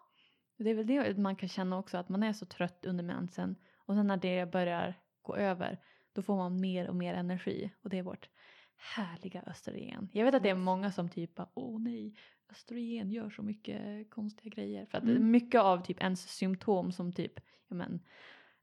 [0.57, 3.57] det är väl det man kan känna också att man är så trött under mensen
[3.77, 5.79] och sen när det börjar gå över
[6.13, 8.29] då får man mer och mer energi och det är vårt
[8.77, 10.09] härliga östrogen.
[10.13, 12.15] Jag vet att det är många som typ bara, åh nej,
[12.51, 14.87] östrogen gör så mycket konstiga grejer.
[14.87, 15.31] För att Mm.
[15.31, 18.01] mycket av typ ens symptom som typ, ja men,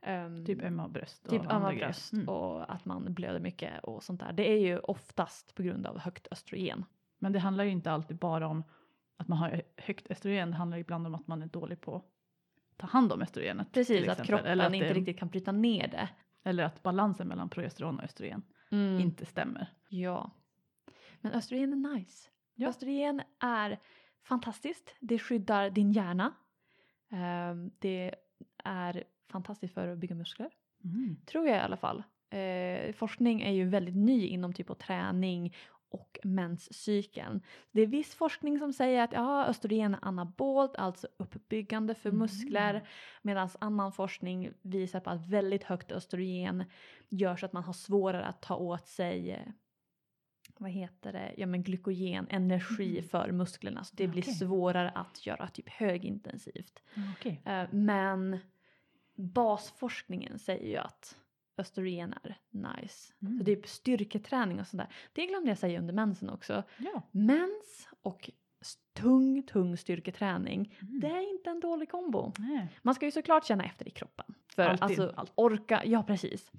[0.02, 2.30] ehm, Typ ömma bröst och typ ömma bröst Mm.
[2.30, 4.34] och att man blöder mycket och sånt där.
[4.34, 6.86] Det är ju oftast på grund av högt östrogen.
[7.20, 8.64] Men det handlar ju inte alltid bara om
[9.18, 10.50] att man har högt östrogen.
[10.52, 12.04] Det handlar ibland om att man är dålig på att
[12.78, 13.72] ta hand om östrogenet.
[13.72, 16.10] Precis, att kroppen eller att inte det, riktigt kan bryta ner det.
[16.44, 19.00] Eller att balansen mellan progesteron och östrogen Mm.
[19.00, 19.68] inte stämmer.
[19.90, 20.32] Ja.
[21.22, 22.30] Men östrogen är nice.
[22.56, 22.70] Ja.
[22.70, 23.80] Östrogen är
[24.24, 24.96] fantastiskt.
[25.00, 26.34] Det skyddar din hjärna.
[27.10, 28.16] Ehm, det
[28.64, 30.50] är fantastiskt för att bygga muskler.
[30.84, 31.18] Mm.
[31.26, 32.04] Tror jag i alla fall.
[32.30, 35.56] Eh, forskning är ju väldigt ny inom typ av träning
[35.90, 37.42] och menscykeln.
[37.72, 42.20] Det är viss forskning som säger att ja, östrogen är anabolt, alltså uppbyggande för Mm.
[42.20, 42.88] muskler.
[43.22, 46.64] Medan annan forskning visar på att väldigt högt östrogen
[47.10, 49.40] gör så att man har svårare att ta åt sig eh,
[50.60, 53.10] vad heter det, ja men glykogen, energi Mm.
[53.10, 53.84] för musklerna.
[53.84, 56.84] Så det Ja, blir svårare att göra typ högintensivt.
[57.18, 57.42] Okej.
[57.46, 58.38] Eh, Men
[59.18, 61.18] basforskningen säger ju att
[61.58, 63.14] östrogen är nice.
[63.22, 63.38] Mm.
[63.38, 64.88] Så det är styrketräning och sådär.
[65.14, 66.64] Det glömde jag säga under mensen också.
[66.78, 67.02] Ja.
[67.12, 68.30] Mens och
[68.94, 71.00] tung, tung styrketräning, Mm.
[71.00, 72.34] det är inte en dålig kombo.
[72.38, 72.68] Nej.
[72.82, 74.26] Man ska ju såklart känna efter i kroppen.
[74.56, 75.34] För Alltid, alltså alltid.
[75.36, 76.52] orka, ja precis.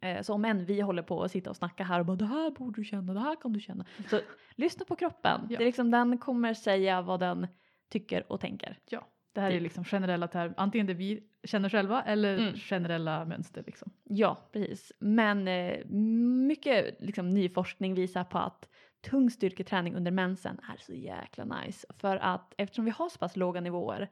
[0.00, 2.26] Eh, Så om än vi håller på att sitta och snacka här och bara det
[2.26, 3.84] här borde du känna, det här kan du känna.
[4.10, 4.20] Så
[4.54, 5.40] lyssna på kroppen.
[5.50, 5.58] Ja.
[5.58, 7.46] Det är liksom, den kommer säga vad den
[7.88, 8.78] tycker och tänker.
[8.88, 12.54] Ja, det här är liksom generella termer, antingen det vi känner själva eller Mm.
[12.54, 13.92] generella mönster liksom.
[14.04, 14.92] Ja, precis.
[14.98, 15.84] Men eh,
[16.46, 18.68] mycket liksom, ny forskning visar på att
[19.00, 21.86] tung styrketräning under mensen är så jäkla nice.
[21.98, 24.10] För att eftersom vi har så pass låga nivåer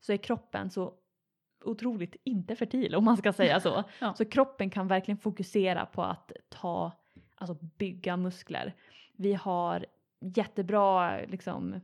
[0.00, 0.94] så är kroppen så
[1.64, 3.84] otroligt inte fertil om man ska säga så.
[3.98, 4.14] Ja.
[4.14, 6.92] Så kroppen kan verkligen fokusera på att ta,
[7.34, 8.74] alltså bygga muskler.
[9.16, 9.86] Vi har
[10.20, 11.80] jättebra liksom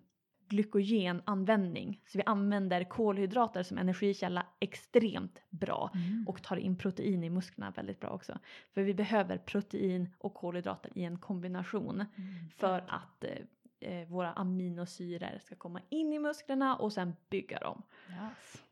[0.48, 2.00] glykogenanvändning.
[2.06, 5.90] Så vi använder kolhydrater som energikälla extremt bra
[6.26, 8.38] och tar in protein i musklerna väldigt bra också.
[8.74, 12.48] För vi behöver protein och kolhydrater i en kombination Mm.
[12.56, 17.82] för att eh, eh, våra aminosyror ska komma in i musklerna och sen bygga dem.
[18.10, 18.62] Yes.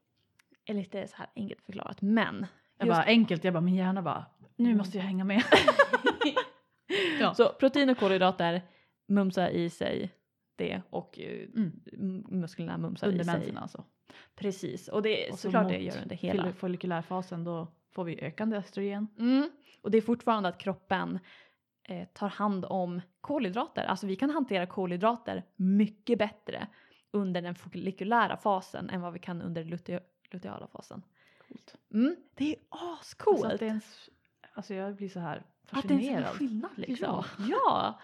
[0.67, 2.47] Är lite så här enkelt förklarat men
[2.79, 4.79] Jag bara enkelt, jag bara min hjärna bara nu Mm.
[4.79, 5.43] måste jag hänga med.
[7.21, 7.35] ja.
[7.35, 8.63] så protein och kolhydrater
[9.09, 10.11] mumsar i sig
[10.57, 12.25] det och eh, Mm.
[12.29, 13.35] musklerna mumsar Under i sig.
[13.39, 13.85] mensen alltså.
[14.35, 16.43] Precis och det är Och såklart det gör under hela.
[16.45, 19.09] Fol- Follikulärfasen då får vi ökande östrogen.
[19.19, 19.51] Mm.
[19.83, 21.19] Och det är fortfarande att kroppen
[21.89, 23.85] eh, tar hand om kolhydrater.
[23.85, 26.67] Alltså vi kan hantera kolhydrater mycket bättre
[27.11, 30.01] under den follikulära fasen än vad vi kan under lute-
[30.33, 31.03] luteala fasen.
[31.49, 31.77] Coolt.
[31.95, 32.17] Mm.
[32.35, 33.37] Det är ascoolt!
[33.45, 34.11] Alltså, att det ens,
[34.55, 36.27] alltså jag blir så här att det är en fascinerad.
[36.35, 37.07] skillnad liksom.
[37.09, 37.25] Ja.
[37.49, 38.01] ja.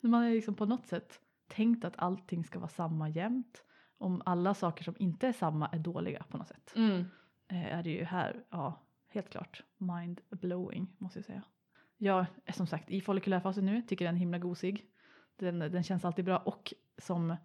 [0.00, 1.20] Man är liksom på något sätt
[1.54, 3.64] tänkt att allting ska vara samma jämt.
[3.98, 6.72] Om alla saker som inte är samma är dåliga på något sätt.
[6.76, 7.04] Mm.
[7.48, 11.42] eh, är det ju här, ja, helt klart mind blowing måste jag säga.
[11.96, 14.84] Jag är som sagt i follikulärfasen nu, tycker den är himla gosig.
[15.36, 17.36] Den, den känns alltid bra och som,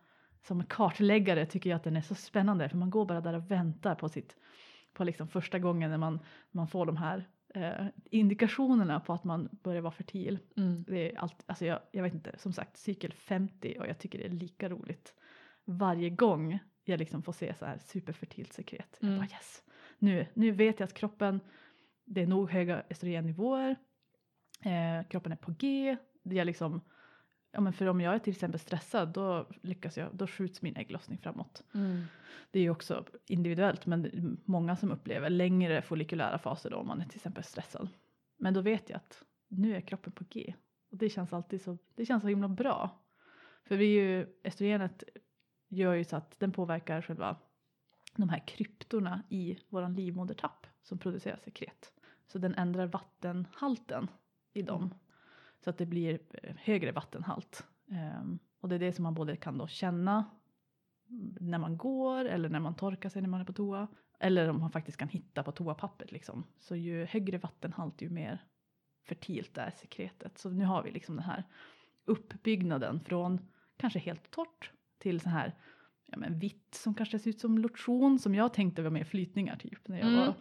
[0.41, 3.51] som kartläggare tycker jag att den är så spännande för man går bara där och
[3.51, 4.37] väntar på sitt,
[4.93, 6.19] på liksom första gången när man,
[6.51, 10.39] man får de här eh, indikationerna på att man börjar vara fertil.
[10.57, 10.83] Mm.
[10.88, 14.19] Det är allt, alltså jag, jag vet inte, som sagt cykel 50 och jag tycker
[14.19, 15.13] det är lika roligt
[15.65, 18.99] varje gång jag liksom får se så här superfertilt sekret.
[19.01, 19.13] Mm.
[19.13, 19.63] Jag bara yes,
[19.99, 21.39] nu, nu vet jag att kroppen,
[22.05, 23.75] det är nog höga östrogennivåer,
[24.65, 26.81] eh, kroppen är på G, det är liksom,
[27.51, 30.75] ja men för om jag är till exempel stressad då lyckas jag, då skjuts min
[30.75, 31.63] ägglossning framåt.
[31.73, 32.03] Mm.
[32.51, 37.01] Det är ju också individuellt men många som upplever längre follikulära faser då om man
[37.01, 37.89] är till exempel stressad.
[38.38, 40.53] Men då vet jag att nu är kroppen på G
[40.91, 43.03] och det känns alltid så, det känns så himla bra.
[43.63, 45.03] För vi ju, östrogenet
[45.67, 47.38] gör ju så att den påverkar själva
[48.15, 51.91] de här kryptorna i våran livmodertapp som producerar sekret.
[52.27, 54.07] Så den ändrar vattenhalten
[54.53, 54.83] i dem.
[54.83, 54.97] Mm.
[55.63, 57.63] Så att det blir eh, högre vattenhalt.
[57.91, 60.25] Ehm, och det är det som man både kan då känna
[61.39, 63.87] när man går eller när man torkar sig när man är på toa.
[64.19, 66.43] Eller om man faktiskt kan hitta på toapappret liksom.
[66.59, 68.43] Så ju högre vattenhalt ju mer
[69.07, 70.37] fertilt är sekretet.
[70.37, 71.43] Så nu har vi liksom den här
[72.05, 73.39] uppbyggnaden från
[73.77, 75.55] kanske helt torrt till så här
[76.05, 79.55] ja, men vitt som kanske ser ut som lotion som jag tänkte var mer flytningar
[79.55, 80.19] typ när jag Mm.
[80.19, 80.33] var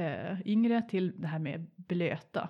[0.00, 2.48] eh, yngre till det här med blöta.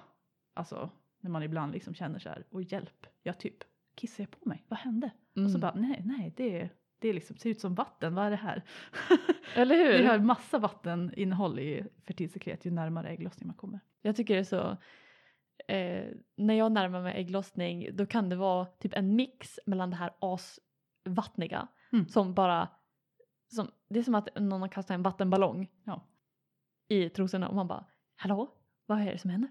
[0.55, 0.90] Alltså
[1.21, 3.57] när man ibland liksom känner så här, och hjälp, jag typ
[3.95, 5.11] kissar jag på mig, vad hände?
[5.31, 5.61] Och så Mm.
[5.61, 8.63] bara nej, nej, det, det liksom, ser ut som vatten, vad är det här?
[9.57, 9.99] Eller hur?
[9.99, 13.81] det har massa vatteninnehåll i fertilsekret ju närmare ägglossning man kommer.
[14.03, 14.77] Jag tycker det är så,
[15.73, 16.05] eh,
[16.37, 20.11] när jag närmar mig ägglossning då kan det vara typ en mix mellan det här
[20.21, 22.09] asvattniga Mm.
[22.09, 22.69] som bara,
[23.49, 26.07] som, det är som att någon har kastat en vattenballong Ja.
[26.89, 27.85] i trosorna och man bara
[28.17, 28.55] hallå,
[28.87, 29.51] vad är det som händer?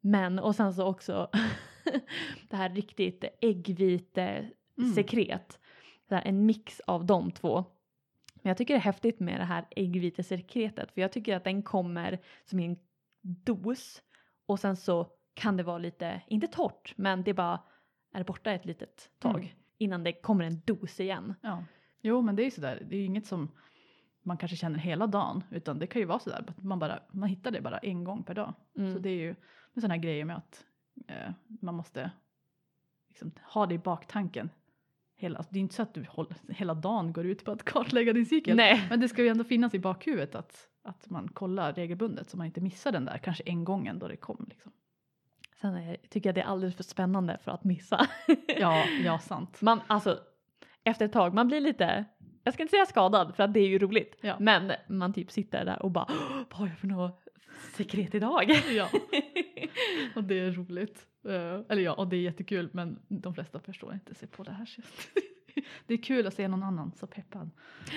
[0.00, 1.30] Men och sen så också
[2.50, 4.92] det här riktigt äggvite Mm.
[4.92, 5.58] sekret,
[6.10, 7.64] här, en mix av de två.
[8.34, 11.62] Men jag tycker det är häftigt med det här äggvitesekretet för jag tycker att den
[11.62, 12.76] kommer som i en
[13.22, 14.02] dos
[14.46, 17.60] och sen så kan det vara lite, inte torrt, men det bara
[18.14, 19.48] är borta ett litet tag Mm.
[19.78, 21.34] innan det kommer en dos igen.
[21.40, 21.64] Ja.
[22.00, 23.50] Jo men det är ju sådär, det är ju inget som
[24.22, 27.50] man kanske känner hela dagen utan det kan ju vara sådär man, bara, man hittar
[27.50, 28.54] det bara en gång per dag.
[28.76, 28.92] Mm.
[28.92, 29.34] Så det är ju
[29.80, 30.64] sådana här grejer med att
[31.08, 32.10] eh, man måste
[33.08, 34.50] liksom, ha det i baktanken.
[35.16, 37.64] Hela, alltså, det är inte så att du håller, hela dagen går ut på att
[37.64, 38.56] kartlägga din cykel.
[38.56, 38.86] Nej.
[38.90, 42.46] Men det ska ju ändå finnas i bakhuvudet att, att man kollar regelbundet så man
[42.46, 44.46] inte missar den där kanske en gång ändå det kom.
[44.48, 44.72] Liksom.
[45.60, 48.06] Sen är, tycker jag det är alldeles för spännande för att missa.
[48.60, 49.62] Ja, ja sant.
[49.62, 50.18] man, alltså,
[50.84, 52.04] efter ett tag, man blir lite,
[52.44, 54.16] jag ska inte säga skadad för att det är ju roligt.
[54.20, 54.36] Ja.
[54.40, 57.28] Men man typ sitter där och bara, "Åh, vad har jag för något
[57.76, 58.50] sekret idag?
[58.70, 58.88] Ja,
[60.16, 61.06] och det är roligt.
[61.24, 64.52] Eh, eller ja, och det är jättekul men de flesta förstår inte sig på det
[64.52, 64.76] här.
[65.86, 67.50] det är kul att se någon annan så peppad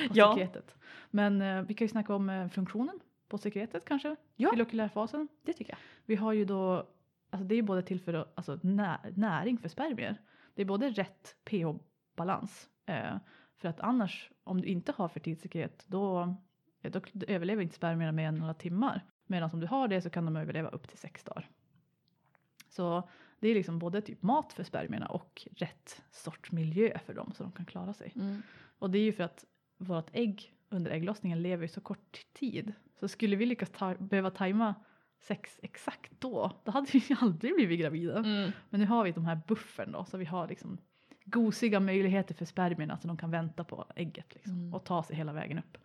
[0.08, 0.34] på Ja.
[0.36, 0.76] sekretet.
[1.12, 4.16] Men eh, vi kan ju snacka om eh, funktionen på sekretet kanske.
[4.36, 4.50] Ja.
[4.50, 5.28] Follikulärfasen.
[5.46, 5.80] det tycker jag.
[6.06, 6.88] Vi har ju då,
[7.30, 10.18] alltså det är både till för att- alltså, när, näring för spermier.
[10.56, 12.70] Det är både rätt pH-balans.
[12.86, 13.18] Eh,
[13.58, 16.36] för att annars, om du inte har fertilsekret, då,
[16.82, 19.02] då överlever inte spermierna mer än några timmar.
[19.32, 21.50] Medan om du har det så kan de överleva upp till sex dagar.
[22.70, 27.32] Så det är liksom både typ mat för spermierna och rätt sorts miljö för dem
[27.36, 28.12] så de kan klara sig.
[28.16, 28.42] Mm.
[28.80, 29.46] Och det är ju för att
[29.78, 32.74] vårt ägg under ägglossningen lever i så kort tid.
[33.00, 34.76] Så skulle vi lyckas ta, behöva tajma
[35.20, 38.18] sex exakt då, då hade vi ju aldrig blivit gravida.
[38.20, 38.52] Mm.
[38.70, 40.78] Men nu har vi de här buffern då, så vi har liksom
[41.26, 44.74] gosiga möjligheter för spermierna så de kan vänta på ägget liksom, Mm.
[44.74, 45.78] och ta sig hela vägen upp.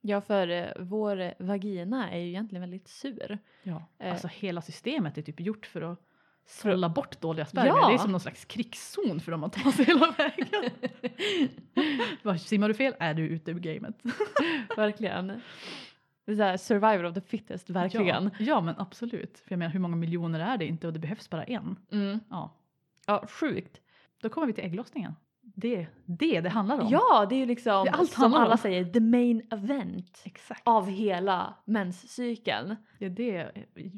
[0.00, 3.38] Ja, för eh, vår vagina är ju egentligen väldigt sur.
[3.62, 3.82] Ja.
[3.98, 4.12] Eh.
[4.12, 5.98] Alltså hela systemet är typ gjort för att
[6.46, 7.74] sålla bort dåliga spermier.
[7.74, 7.88] Ja.
[7.88, 10.70] Det är som någon slags krigszon för dem att ta sig hela vägen.
[12.22, 13.96] Bara, Simmar du fel är du ute ur gamet.
[14.76, 15.40] verkligen.
[16.24, 18.24] Det är survivor of the fittest, verkligen.
[18.24, 19.38] Ja, ja men absolut.
[19.38, 21.76] För jag menar hur många miljoner är det inte och det behövs bara en.
[21.92, 22.20] Mm.
[22.30, 22.56] Ja.
[23.06, 23.80] Ja, sjukt.
[24.20, 25.14] Då kommer vi till ägglossningen.
[25.60, 26.88] Det det det handlar om.
[26.90, 28.44] Ja, det är ju liksom Det är allt som handlar om.
[28.46, 30.62] alla säger, the main event Exakt.
[30.64, 32.76] av hela menscykeln.
[32.98, 33.52] Det är det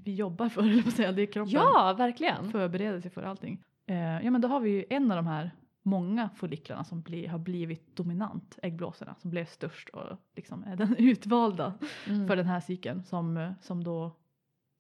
[0.05, 1.13] vi jobbar för, eller att säga.
[1.13, 2.51] Det är kroppen Ja, verkligen.
[2.53, 3.63] förbereder sig för allting.
[3.87, 5.51] Eh, ja men då har vi ju en av de här
[5.83, 10.97] många folliklarna som bli, har blivit dominant, äggblåsorna, som blev störst och liksom är den
[10.99, 11.75] utvalda
[12.09, 12.29] Mm.
[12.29, 14.17] för den här cykeln som, som då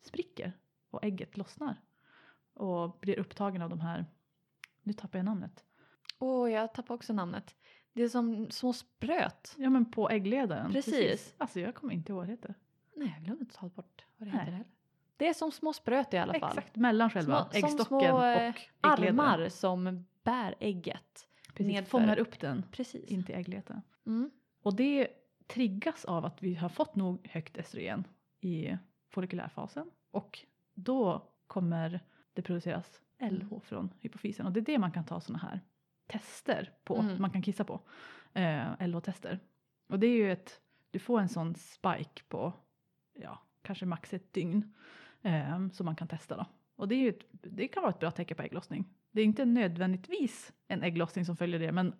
[0.07, 0.53] spricker
[0.90, 1.77] och ägget lossnar
[2.55, 4.07] och blir upptagen av de här,
[4.83, 5.64] nu tappar jag namnet,
[6.23, 7.55] Åh, jag tappade också namnet.
[7.93, 9.55] Det är som små spröt.
[9.59, 10.73] ja men på äggledaren.
[10.73, 11.35] Precis.
[11.39, 12.55] Alltså jag kommer inte ihåg vad det heter.
[12.97, 14.41] Nej, jag glömde totalt bort vad det Nej.
[14.41, 14.67] heter heller.
[15.17, 16.49] Det är som små spröt i alla fall.
[16.59, 18.49] Exakt, mellan själva Små- som äggstocken små, och eh,
[18.83, 19.21] äggledaren.
[19.21, 21.29] Armar som bär ägget.
[21.55, 21.91] Precis, nedför.
[21.91, 23.11] fångar upp den Precis.
[23.11, 23.83] in till äggledaren.
[24.07, 24.31] Mm.
[24.63, 25.09] Och det
[25.47, 28.05] triggas av att vi har fått nog högt estrogen
[28.41, 28.77] i
[29.11, 30.39] follikulärfasen och
[30.75, 32.01] då kommer
[32.33, 35.61] det produceras LH från hypofysen och det är det man kan ta sådana här
[36.12, 37.20] tester på, Mm.
[37.20, 37.81] man kan kissa på,
[38.35, 39.40] eh, LH-tester.
[39.88, 42.53] Och det är ju ett, du får en sån spike på,
[43.14, 44.75] ja, kanske max ett dygn
[45.22, 46.46] eh, som man kan testa då.
[46.77, 48.85] Och det, är ju ett, det kan vara ett bra tecken på ägglossning.
[49.11, 51.94] Det är inte nödvändigtvis en ägglossning som följer det, men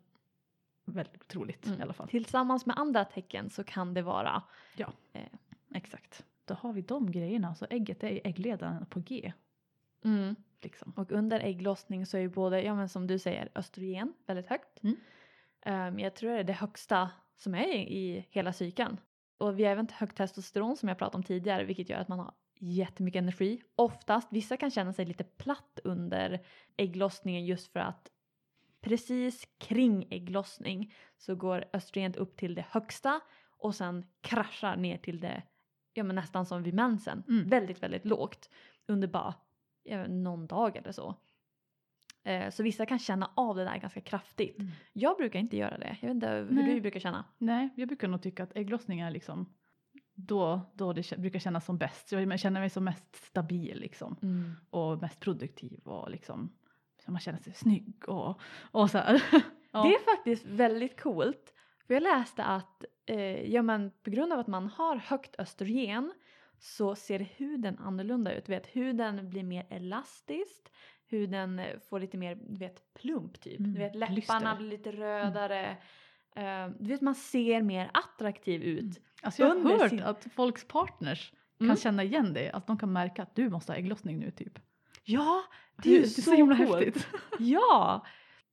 [0.85, 1.79] väldigt troligt Mm.
[1.79, 2.09] i alla fall.
[2.09, 4.43] Tillsammans med andra tecken så kan det vara
[5.75, 6.25] Exakt.
[6.45, 7.55] Då har vi de grejerna.
[7.55, 9.33] Så ägget är i äggledaren på G.
[10.05, 10.37] mm.
[10.65, 10.93] Liksom.
[10.97, 14.83] Och under ägglossning så är ju både, ja men som du säger, östrogen väldigt högt.
[14.83, 14.97] Mm.
[15.63, 18.97] Ehm, jag tror det är det högsta som är i, i hela cykeln.
[19.39, 22.19] och vi har även högt testosteron som jag pratade om tidigare vilket gör att man
[22.19, 23.63] har jättemycket energi.
[23.77, 26.41] Oftast, vissa kan känna sig lite platt under
[26.77, 28.11] ägglossningen just för att
[28.81, 33.21] precis kring ägglossning så går östrogenet upp till det högsta
[33.59, 35.43] och sen kraschar ner till det,
[35.93, 37.49] ja men nästan som vid mensen, Mm.
[37.49, 38.51] väldigt väldigt lågt
[38.87, 39.35] under bara
[40.09, 41.15] någon dag eller så.
[42.25, 44.59] Eh, så vissa kan känna av det där ganska kraftigt.
[44.59, 44.71] Mm.
[44.93, 45.97] Jag brukar inte göra det.
[46.01, 46.75] Jag vet inte hur Nej.
[46.75, 47.25] du brukar känna.
[47.39, 49.55] Nej, jag brukar nog tycka att ägglossning är liksom
[50.15, 52.13] då, då det brukar kännas som bäst.
[52.13, 54.17] Jag känner mig som mest stabil liksom.
[54.71, 56.51] Och mest produktiv och liksom
[57.07, 58.41] man känner sig snygg och,
[58.71, 59.23] och så här.
[59.73, 59.83] ja.
[59.83, 61.55] Det är faktiskt väldigt coolt.
[61.87, 66.13] För jag läste att eh, ja, men på grund av att man har högt östrogen
[66.65, 68.45] så ser huden annorlunda ut.
[68.47, 70.73] Du vet, huden blir mer elastisk,
[71.09, 73.59] huden eh, får lite mer du vet, plump typ.
[73.61, 74.57] Mm, Du vet, läpparna lyster.
[74.57, 75.77] blir lite rödare.
[76.37, 79.01] Eh, du vet, man ser mer attraktiv ut.
[79.23, 81.71] Alltså jag har hört sin- att folks partners Mm.
[81.71, 82.51] kan känna igen det.
[82.51, 84.59] Att de kan märka att du måste ha ägglossning nu typ.
[85.05, 85.43] Ja,
[85.83, 86.85] det är ju så, så himla coolt.
[86.85, 87.07] häftigt.
[87.39, 88.05] Ja!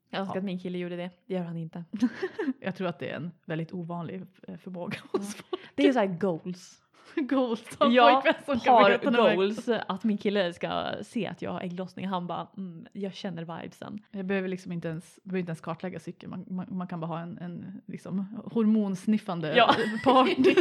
[0.10, 0.40] Jag önskar Ja.
[0.40, 1.10] att min kille gjorde det.
[1.26, 1.84] Det gör han inte.
[2.60, 5.62] Jag tror att det är en väldigt ovanlig eh, förmåga hos folk.
[5.76, 6.82] Det är så här goals.
[7.30, 8.64] Goals som Jag pojkvän
[9.04, 12.08] som har goals att min kille ska se att jag har ägglossning.
[12.08, 14.00] Han bara, mm, jag känner vibesen.
[14.12, 16.30] Jag behöver liksom inte ens, behöver inte ens kartlägga cykeln.
[16.30, 19.76] Man, man, man kan bara ha en, en liksom, hormonsniffande Ja.
[20.04, 20.56] partner.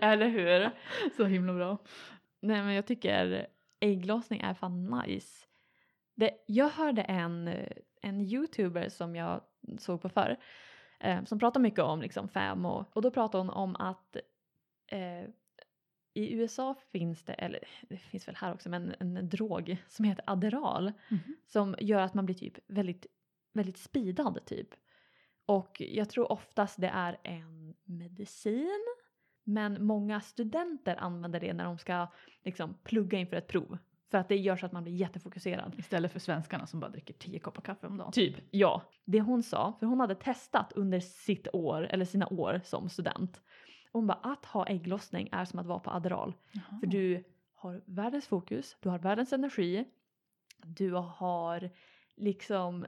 [0.04, 0.70] Eller hur?
[1.16, 1.78] Så himla bra.
[2.42, 3.46] Nej men jag tycker
[3.80, 5.46] ägglossning är fan nice.
[6.16, 7.50] Det, jag hörde en,
[8.02, 9.40] en youtuber som jag
[9.78, 10.36] såg på förr
[11.00, 14.16] eh, som pratar mycket om liksom fem och, och då pratar hon om att
[14.86, 15.30] eh,
[16.14, 20.24] i USA finns det, eller det finns väl här också, men en drog som heter
[20.26, 21.36] Adderall Mhm.
[21.46, 23.06] som gör att man blir typ väldigt,
[23.52, 24.68] väldigt speedad typ.
[25.46, 28.80] Och jag tror oftast det är en medicin
[29.44, 32.06] men många studenter använder det när de ska
[32.44, 33.78] liksom plugga inför ett prov.
[34.10, 35.74] För att det gör så att man blir jättefokuserad.
[35.78, 38.12] Istället för svenskarna som bara dricker tio koppar kaffe om dagen.
[38.12, 38.82] Typ, ja.
[39.04, 43.42] Det hon sa, för hon hade testat under sitt år, eller sina år som student.
[43.92, 46.34] Hon bara att ha ägglossning är som att vara på Adderall.
[46.52, 46.80] Jaha.
[46.80, 47.24] För du
[47.54, 49.84] har världens fokus, du har världens energi,
[50.62, 51.70] du har
[52.16, 52.86] liksom,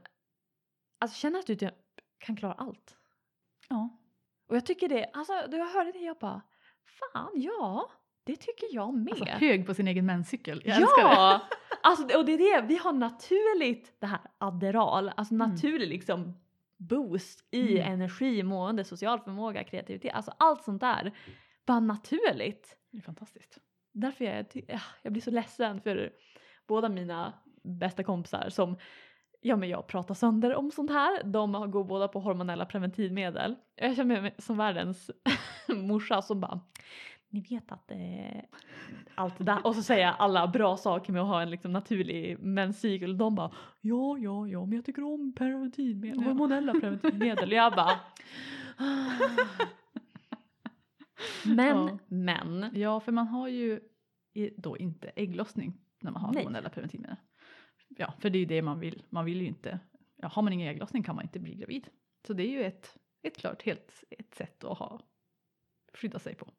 [0.99, 1.73] alltså känner att du typ
[2.17, 2.97] kan klara allt.
[3.69, 3.89] Ja.
[4.47, 6.41] Och jag tycker det, alltså då jag hörde det jag bara,
[6.85, 7.89] fan ja,
[8.23, 9.11] det tycker jag med.
[9.11, 10.61] Alltså hög på sin egen menscykel.
[10.65, 11.13] Jag älskar det.
[11.13, 11.41] ja!
[11.85, 15.49] Alltså, och det är det, vi har naturligt det här Adderall, alltså Mm.
[15.49, 16.33] naturlig liksom
[16.89, 17.93] boost i Mm.
[17.93, 21.11] energi, mående, social förmåga, kreativitet, alltså allt sånt där.
[21.65, 22.77] Bara naturligt.
[22.91, 23.57] Det är fantastiskt.
[23.93, 26.11] Därför jag, ah, jag blir så ledsen för
[26.67, 28.77] båda mina bästa kompisar som
[29.45, 31.23] Ja men jag pratar sönder om sånt här.
[31.23, 33.55] De går båda på hormonella preventivmedel.
[33.75, 35.11] Jag känner mig som världens
[35.67, 36.59] morsa som bara
[37.33, 38.41] Ni vet att eh,
[39.15, 41.71] allt det där och så säger jag alla bra saker med att ha en liksom
[41.71, 43.17] naturlig menscykel.
[43.17, 46.27] De bara ja ja ja men jag tycker om preventivmedel, Ja.
[46.27, 47.49] hormonella preventivmedel.
[47.49, 47.99] Och jag bara
[51.45, 51.97] Men Ja.
[52.07, 53.79] men Ja, för man har ju
[54.57, 56.43] då inte ägglossning när man har Nej.
[56.43, 57.15] hormonella preventivmedel.
[57.87, 59.03] Ja, för det är ju det man vill.
[59.09, 59.79] Man vill ju inte,
[60.15, 61.87] ja, har man ingen ägglossning kan man inte bli gravid.
[62.27, 65.01] Så det är ju ett, ett klart helt ett sätt att ha,
[65.93, 66.53] skydda sig på.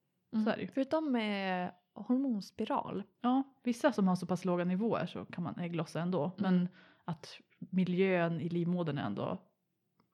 [0.45, 0.69] Så är det ju.
[0.69, 3.03] Förutom med hormonspiral.
[3.21, 6.33] Ja, vissa som har så pass låga nivåer så kan man ägglossa ändå.
[6.37, 6.69] Men Mm.
[7.05, 9.39] att miljön i livmodern är ändå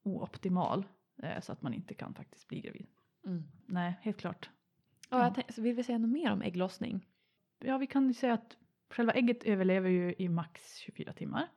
[0.03, 0.85] ooptimal.
[1.23, 2.87] Eh, så att man inte kan faktiskt bli gravid.
[3.67, 4.51] Nej, helt klart.
[5.11, 5.25] Ja, Ja.
[5.25, 7.07] jag tänk, så vill vi säga något mer om ägglossning?
[7.59, 8.57] Ja, vi kan ju säga att
[8.91, 11.49] själva ägget överlever ju i max 24 timmar.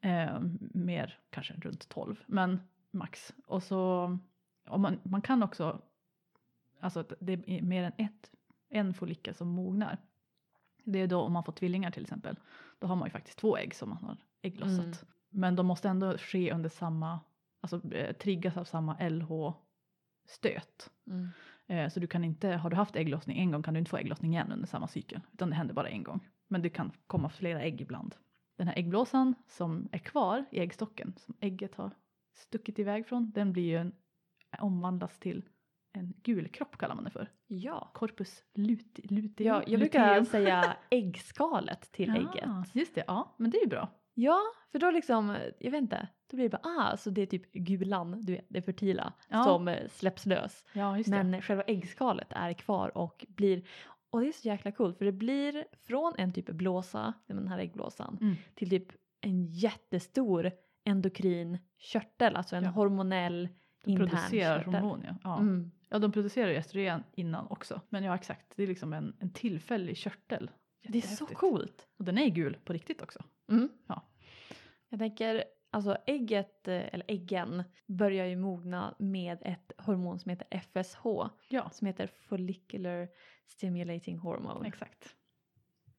[0.00, 0.40] Eh,
[0.74, 3.34] mer kanske runt 12, men max.
[3.46, 4.18] Och så,
[4.68, 5.82] och man, man kan också,
[6.80, 8.30] alltså det är mer än ett,
[8.68, 9.98] en follikel som mognar.
[10.84, 12.36] Det är då om man får tvillingar till exempel.
[12.78, 14.84] Då har man ju faktiskt två ägg som man har ägglossat.
[14.84, 14.96] Mm.
[15.28, 17.20] Men de måste ändå ske under samma,
[17.60, 20.90] alltså eh, triggas av samma LH-stöt.
[21.66, 23.96] Eh, Så du kan inte, har du haft ägglossning en gång kan du inte få
[23.96, 25.20] ägglossning igen under samma cykel.
[25.32, 26.28] Utan det händer bara en gång.
[26.48, 28.14] Men det kan komma flera ägg ibland.
[28.56, 31.90] Den här äggblåsan som är kvar i äggstocken, som ägget har
[32.34, 33.92] stuckit iväg från, den blir ju en,
[34.58, 35.44] omvandlas till
[35.92, 37.28] en gul kropp kallar man det för.
[37.46, 37.90] Ja.
[37.94, 39.46] Corpus luti, luteum.
[39.48, 40.24] ja, jag brukar luteum.
[40.24, 42.74] säga äggskalet till Ja, ägget.
[42.74, 43.88] Just det, ja men det är ju bra.
[44.14, 44.40] Ja,
[44.72, 47.52] för då liksom, jag vet inte, då blir det bara ah, så det är typ
[47.52, 49.44] gulan, du vet, det fertila, Ja.
[49.44, 50.64] som eh, släpps lös.
[50.72, 51.24] Ja, just det.
[51.24, 53.62] Men själva äggskalet är kvar och blir,
[54.10, 57.58] och det är så jäkla coolt för det blir från en typ blåsa, den här
[57.58, 58.34] äggblåsan, Mm.
[58.54, 58.88] till typ
[59.20, 60.50] en jättestor
[60.84, 62.70] endokrin körtel, alltså en Ja.
[62.70, 63.48] hormonell
[63.84, 64.74] De intern producerar körtel.
[64.74, 65.14] hormon ja.
[65.24, 65.38] ja.
[65.38, 65.70] Mm.
[65.92, 67.80] Ja, de producerar ju östrogen innan också.
[67.88, 68.52] Men ja, exakt.
[68.56, 70.50] Det är liksom en, en tillfällig körtel.
[70.82, 71.88] Det är så coolt.
[71.98, 73.24] Och den är gul på riktigt också.
[73.48, 73.68] Mm.
[73.86, 74.06] Ja.
[74.88, 80.46] Jag tänker, alltså ägget, eh, eller äggen, börjar ju mogna med ett hormon som heter
[80.50, 81.06] FSH.
[81.48, 83.08] Ja, Som heter Follicular
[83.46, 84.68] Stimulating Hormone.
[84.68, 85.16] exakt.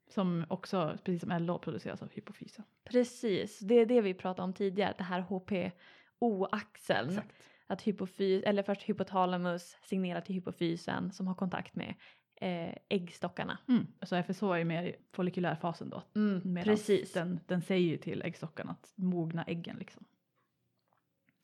[0.07, 2.65] Som också, precis som LH, produceras av hypofysen.
[2.83, 7.09] Precis, det är det vi pratade om tidigare, det här HPO-axeln.
[7.09, 7.50] Exakt.
[7.71, 11.95] Att hypofys, eller först hypotalamus signerar till hypofysen som har kontakt med
[12.35, 13.57] eh, äggstockarna.
[13.67, 13.87] Mm.
[14.01, 16.03] Så FSH är mer i follikulärfasen då.
[16.15, 17.13] Mm, precis.
[17.13, 20.05] Den, den säger ju till äggstockarna att mogna äggen liksom.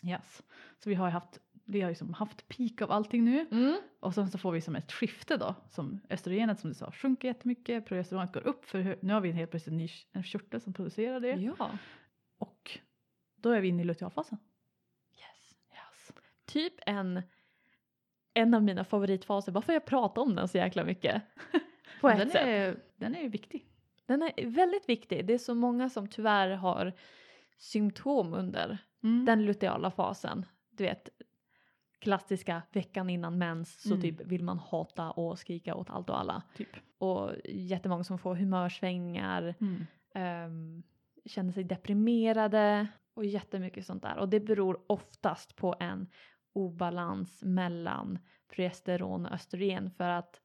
[0.06, 0.44] Yes.
[0.84, 3.48] Så vi har ju haft, vi har ju som haft peak av allting nu.
[3.52, 3.78] Mm.
[4.00, 5.56] Och sen så får vi som ett skifte då.
[5.70, 7.86] Som östrogenet som du sa sjunker jättemycket.
[7.86, 10.74] Progesteronet går upp för nu har vi en helt plötsligt en ny en körtel som
[10.74, 11.32] producerar det.
[11.32, 11.70] Ja.
[12.38, 12.80] Och
[13.36, 14.38] då är vi inne i lutealfasen.
[16.58, 17.22] Typ en,
[18.34, 21.22] en av mina favoritfaser, varför jag pratar om den så jäkla mycket.
[22.02, 22.42] På ett den, sätt.
[22.48, 23.66] är, den är ju viktig.
[24.06, 25.26] Den är väldigt viktig.
[25.26, 26.94] Det är så många som tyvärr har
[27.58, 29.26] symptom under Mm.
[29.26, 30.46] den luteala fasen.
[30.70, 31.10] Du vet,
[32.00, 34.02] klassiska veckan innan mens så Mm.
[34.02, 36.44] typ vill man hata och skrika åt allt och alla.
[36.56, 36.70] Typ.
[36.98, 40.46] Och jättemånga som får humörsvängningar, Mm.
[40.52, 40.84] um,
[41.26, 44.18] känner sig deprimerade och jättemycket sånt där.
[44.18, 46.08] Och det beror oftast på en
[46.58, 48.20] obalans mellan
[48.56, 50.42] progesteron och östrogen för att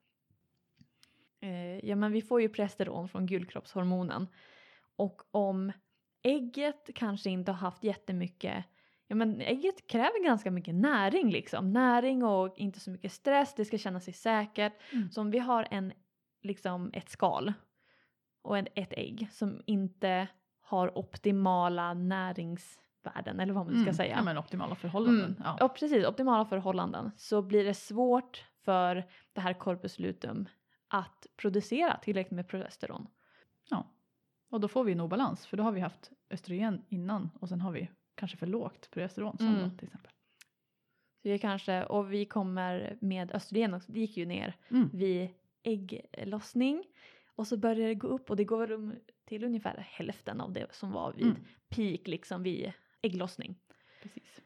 [1.41, 4.27] eh, ja men vi får ju progesteron från gulkroppshormonen
[4.97, 5.73] och om
[6.23, 8.65] ägget kanske inte har haft jättemycket
[9.13, 11.73] Ja men ägget kräver ganska mycket näring liksom.
[11.73, 14.73] Näring och inte så mycket stress, det ska känna sig säkert.
[14.93, 15.11] Mm.
[15.11, 15.93] Så om vi har en,
[16.43, 17.53] liksom ett skal
[18.43, 20.29] och en, ett ägg som inte
[20.61, 21.95] har optimala
[23.05, 23.95] näringsvärden eller vad man ska Mm.
[23.95, 24.17] säga.
[24.17, 25.25] Ja men optimala förhållanden.
[25.25, 25.43] Mm.
[25.45, 25.57] Ja.
[25.61, 27.11] Ja precis, optimala förhållanden.
[27.17, 30.49] Så blir det svårt för det här corpus luteum
[30.89, 33.07] att producera tillräckligt med progesteron.
[33.71, 33.87] ja.
[34.51, 37.61] Och då får vi en obalans för då har vi haft östrogen innan och sen
[37.61, 39.71] har vi kanske för lågt progesteron sen Mm.
[39.71, 40.11] då till exempel.
[41.23, 44.91] Så vi kanske, och vi kommer med östrogen också, det gick ju ner Mm.
[44.93, 45.29] vid
[45.63, 46.85] ägglossning.
[47.35, 48.93] Och så börjar det gå upp och det går
[49.25, 51.37] till ungefär hälften av det som var vid Mm.
[51.69, 52.73] peak liksom vid
[53.03, 53.59] ägglossning.
[54.03, 54.41] Precis.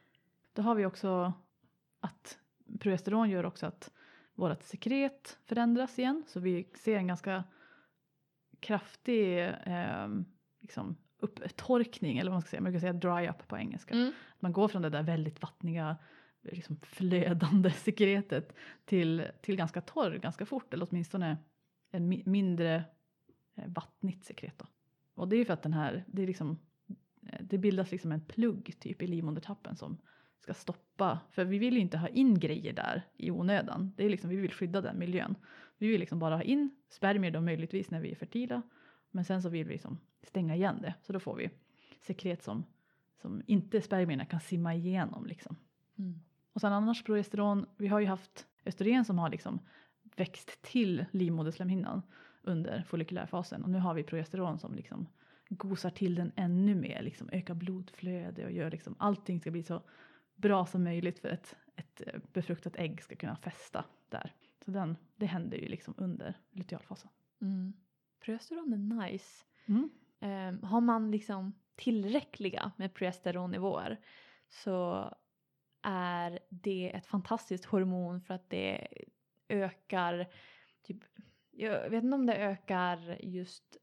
[0.52, 1.32] Då har vi också
[2.00, 2.38] att
[2.80, 3.90] progesteron gör också att
[4.34, 6.24] vårt sekret förändras igen.
[6.26, 7.44] Så vi ser en ganska
[8.61, 10.09] kraftig eh,
[10.61, 12.61] liksom upptorkning eller vad man ska säga.
[12.61, 13.94] Man brukar säga dry up på engelska.
[13.94, 14.12] Mm.
[14.40, 15.96] Man går från det där väldigt vattniga
[16.42, 21.36] liksom flödande sekretet till, till ganska torr ganska fort eller åtminstone
[21.90, 22.84] en mi- mindre
[23.54, 24.59] eh, vattnigt sekret.
[24.59, 24.66] Då.
[25.14, 26.59] Och det är ju för att den här, det är liksom
[27.49, 29.99] det bildas liksom en plugg typ i livmodertappen som
[30.38, 33.92] ska stoppa, för vi vill ju inte ha in grejer där i onödan.
[33.97, 35.34] Det är liksom, vi vill skydda den miljön.
[35.78, 38.62] Vi vill liksom bara ha in spermier då möjligtvis när vi är fertila.
[39.11, 40.94] Men sen så vill vi liksom stänga igen det.
[41.03, 41.51] Så då får vi
[42.01, 42.64] sekret som,
[43.22, 45.57] som inte spermierna kan simma igenom liksom.
[45.99, 46.20] Mm.
[46.53, 49.61] Och sen annars progesteron, vi har ju haft östrogen som har liksom
[50.16, 52.03] växt till livmoderslemhinnan
[52.42, 55.07] under follikulärfasen och nu har vi progesteron som liksom
[55.49, 59.82] gosar till den ännu mer, liksom ökar blodflöde och gör liksom allting ska bli så
[60.34, 64.34] bra som möjligt för att ett eh, befruktat ägg ska kunna fästa där.
[64.64, 67.11] Så den, det händer ju liksom under lutealfasen.
[67.40, 67.72] Mm.
[68.20, 69.44] Progesteron är nice.
[69.66, 69.90] Mm.
[70.20, 74.01] Ehm, har man liksom tillräckliga med progesteronnivåer
[74.49, 75.11] så
[75.82, 78.88] är det ett fantastiskt hormon för att det
[79.49, 80.26] ökar,
[80.82, 80.99] typ,
[81.51, 83.76] jag vet inte om det ökar just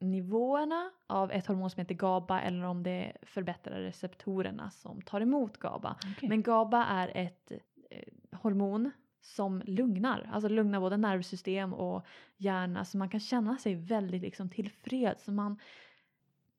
[0.00, 5.58] nivåerna av ett hormon som heter GABA eller om det förbättrar receptorerna som tar emot
[5.58, 5.96] GABA.
[6.16, 6.28] Okej.
[6.28, 7.52] Men GABA är ett
[7.90, 8.90] eh, hormon
[9.20, 14.50] som lugnar, alltså lugnar både nervsystem och hjärna så man kan känna sig väldigt liksom
[14.50, 15.28] tillfreds.
[15.28, 15.58] Man,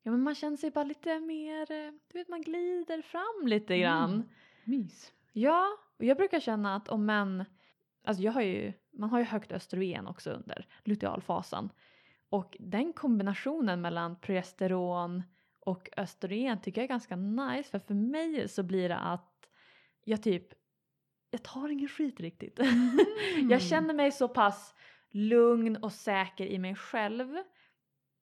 [0.02, 3.78] ja, men man känner sig bara lite mer, eh, du vet man glider fram lite
[3.78, 4.12] grann.
[4.12, 4.28] Mm.
[4.64, 5.12] Mys.
[5.32, 5.68] Ja,
[5.98, 7.44] och jag brukar känna att om män,
[8.04, 11.70] alltså jag har ju, man har ju högt östrogen också under lutealfasen.
[12.32, 15.22] Och den kombinationen mellan progesteron
[15.60, 19.48] och östrogen tycker jag är ganska nice för för mig så blir det att
[20.04, 20.46] jag typ,
[21.30, 22.60] jag tar ingen skit riktigt.
[23.34, 23.50] Mm.
[23.50, 24.74] jag känner mig så pass
[25.10, 27.36] lugn och säker i mig själv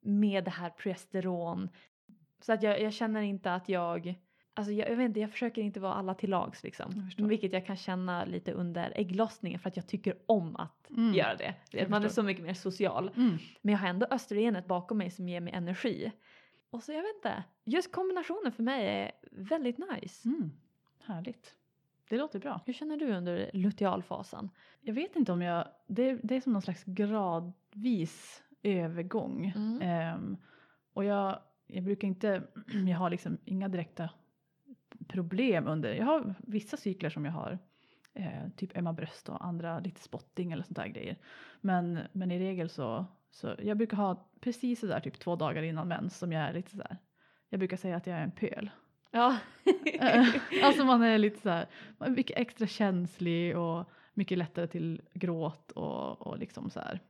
[0.01, 1.69] med det här progesteron.
[2.41, 4.15] Så att jag, jag känner inte att jag,
[4.61, 7.11] alltså jag, jag vet inte, jag försöker inte vara alla till lags liksom.
[7.17, 7.27] Jag.
[7.27, 11.15] Vilket jag kan känna lite under ägglossningen för att jag tycker om att Mm.
[11.15, 11.55] göra det.
[11.71, 12.23] Jag Man är förstår.
[12.23, 13.11] så mycket mer social.
[13.17, 13.39] Mm.
[13.63, 16.13] Men jag har ändå östrogenet bakom mig som ger mig energi.
[16.71, 20.29] Och så jag vet inte, just kombinationen för mig är väldigt nice.
[20.29, 20.51] Mm.
[21.05, 21.55] Härligt.
[22.09, 22.61] det låter bra.
[22.67, 24.51] Hur känner du under lutealfasen?
[24.81, 29.53] Jag vet inte om jag, det, det är som någon slags gradvis övergång.
[29.83, 30.37] Ehm,
[30.93, 32.43] och jag, jag brukar inte,
[32.89, 34.11] jag har liksom inga direkta
[35.09, 37.59] problem under, jag har vissa cykler som jag har
[38.15, 41.17] eh, typ ömma bröst och andra lite spotting eller sånt där grejer.
[41.61, 45.89] Men, men i regel så, så jag brukar ha precis sådär typ två dagar innan
[45.89, 46.97] mens som jag är lite sådär,
[47.49, 48.71] jag brukar säga att jag är en pöl.
[49.11, 49.37] Ja.
[50.01, 50.27] Eh,
[50.65, 51.67] alltså man är lite såhär,
[51.99, 57.01] man är mycket extra känslig och mycket lättare till gråt och, och liksom så här.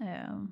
[0.00, 0.44] Eh,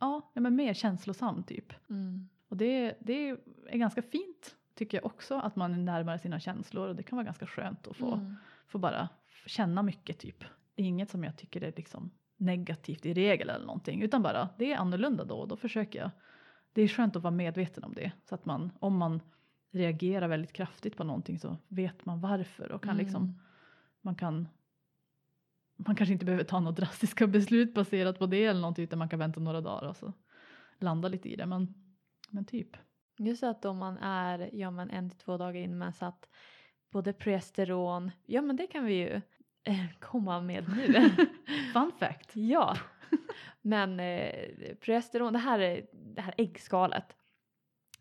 [0.00, 1.72] ja, ja, men mer känslosam typ.
[1.90, 2.28] Mm.
[2.48, 3.28] Och det, det
[3.68, 7.16] är ganska fint tycker jag också att man är närmare sina känslor och det kan
[7.16, 8.34] vara ganska skönt att få, Mm.
[8.66, 9.08] få bara
[9.46, 10.44] känna mycket typ.
[10.74, 14.48] Det är inget som jag tycker är liksom negativt i regel eller någonting utan bara
[14.58, 16.10] det är annorlunda då och då försöker jag.
[16.72, 19.20] Det är skönt att vara medveten om det så att man om man
[19.70, 23.34] reagerar väldigt kraftigt på någonting så vet man varför och kan liksom Mm.
[24.00, 24.48] man kan
[25.76, 29.08] man kanske inte behöver ta några drastiska beslut baserat på det eller någonting utan man
[29.08, 30.12] kan vänta några dagar och så
[30.78, 31.74] landa lite i det men,
[32.30, 32.76] men typ.
[33.18, 36.28] Just att om man är ja, men en till två dagar in med så att
[36.90, 39.20] både progesteron, ja men det kan vi ju
[39.64, 41.10] eh, komma med nu.
[41.72, 42.30] Fun fact.
[42.36, 42.76] ja,
[43.62, 47.16] men eh, progesteron, det här, är- det här äggskalet,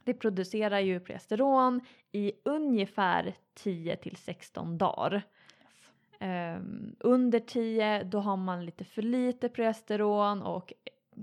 [0.04, 5.22] det producerar ju progesteron i ungefär 10 till 16 dagar.
[6.20, 10.74] Ehm, under 10 då har man lite för lite progesteron och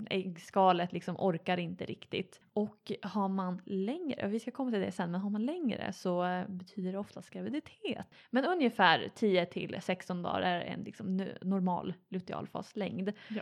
[0.09, 2.41] äggskalet liksom orkar inte riktigt.
[2.53, 6.25] Och har man längre, vi ska komma till det sen, men har man längre så
[6.25, 8.05] eh, betyder det oftast graviditet.
[8.29, 13.11] Men ungefär 10 till 16 dagar är en liksom normal lutealfaslängd.
[13.27, 13.41] Ja.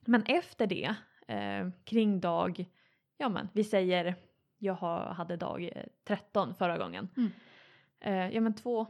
[0.00, 0.94] Men efter det,
[1.26, 2.64] eh, kring dag,
[3.18, 4.14] ja men vi säger
[4.58, 4.74] jag
[5.14, 7.08] hade dag eh, 13 förra gången.
[7.16, 7.30] Mm.
[8.00, 8.86] Eh, ja men två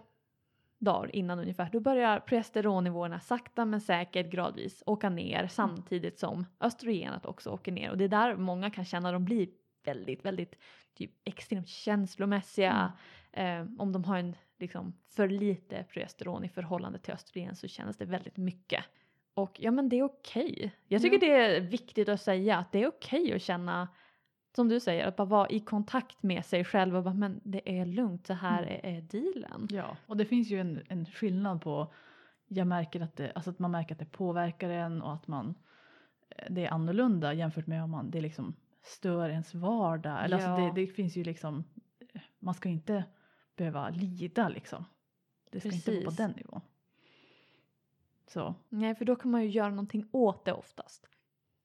[0.78, 7.26] dagar innan ungefär, då börjar progesteronnivåerna sakta men säkert gradvis åka ner samtidigt som östrogenet
[7.26, 7.90] också åker ner.
[7.90, 9.48] Och det är där många kan känna att de blir
[9.84, 10.54] väldigt, väldigt
[10.94, 12.92] typ extremt känslomässiga.
[13.32, 17.96] Eh, om de har en liksom för lite progesteron i förhållande till östrogen så känns
[17.96, 18.84] det väldigt mycket.
[19.34, 20.72] Och ja men det är okej.
[20.88, 21.34] Jag tycker Ja.
[21.34, 23.88] det är viktigt att säga att det är okej att känna
[24.57, 27.78] som du säger, att bara vara i kontakt med sig själv och bara men det
[27.80, 28.74] är lugnt, så här Mm.
[28.74, 29.68] är, är dealen.
[29.70, 31.92] Ja, och det finns ju en, en skillnad på,
[32.48, 35.55] jag märker att det, alltså att man märker att det påverkar en och att man,
[36.30, 40.24] eh, det är annorlunda jämfört med om man, det liksom stör ens vardag.
[40.24, 40.46] Eller Ja.
[40.48, 41.64] alltså det, det finns ju liksom,
[42.14, 43.05] eh, man ska inte
[43.57, 44.84] behöva lida liksom.
[45.50, 46.16] Det ska inte vara på Precis.
[46.18, 46.61] den nivån.
[48.28, 51.09] Så, Nej, för då kan man ju göra någonting åt det oftast.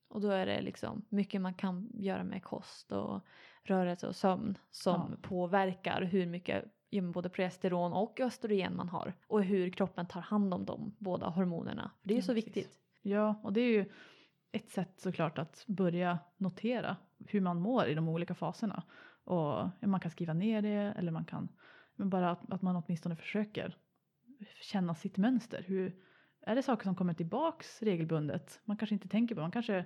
[0.09, 3.21] Och då är det liksom mycket man kan göra med kost och
[3.63, 5.17] rörelse och sömn som Ja.
[5.21, 6.65] påverkar hur mycket
[7.13, 11.91] både progesteron och östrogen man har och hur kroppen tar hand om de båda hormonerna.
[12.01, 12.47] För det är ju Ja, så precis.
[12.47, 12.79] viktigt.
[13.01, 13.85] ja, och det är ju
[14.51, 16.97] ett sätt såklart att börja notera
[17.27, 18.83] hur man mår i de olika faserna.
[19.23, 21.49] Och man kan skriva ner det eller man kan,
[21.95, 23.77] men bara att, att man åtminstone försöker
[24.61, 25.63] känna sitt mönster.
[25.67, 25.95] Hur,
[26.51, 28.59] är det saker som kommer tillbaks regelbundet?
[28.65, 29.85] Man kanske inte tänker på, man kanske,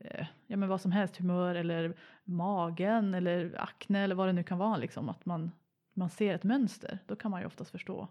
[0.00, 4.42] eh, ja men vad som helst, humör eller magen eller akne eller vad det nu
[4.42, 5.08] kan vara liksom.
[5.08, 5.50] Att man,
[5.94, 8.08] man ser ett mönster, då kan man ju oftast förstå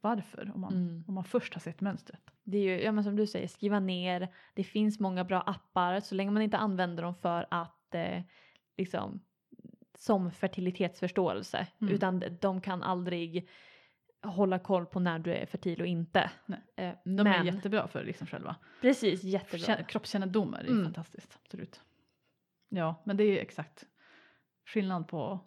[0.00, 1.04] varför om man, Mm.
[1.08, 2.20] om man först har sett mönstret.
[2.44, 4.28] Det är ju, ja men som du säger, skriva ner.
[4.54, 8.22] Det finns många bra appar så länge man inte använder dem för att eh,
[8.76, 9.20] liksom
[9.98, 11.94] som fertilitetsförståelse Mm.
[11.94, 13.48] utan de kan aldrig
[14.22, 16.30] hålla koll på när du är fertil och inte.
[16.46, 16.60] Nej.
[16.76, 19.58] Eh, De men, är jättebra för liksom själva Precis, jättebra.
[19.66, 20.84] Känn- kroppskännedom är Mm.
[20.84, 21.80] fantastiskt, absolut.
[22.68, 23.86] Ja, men det är ju exakt
[24.66, 25.40] skillnad på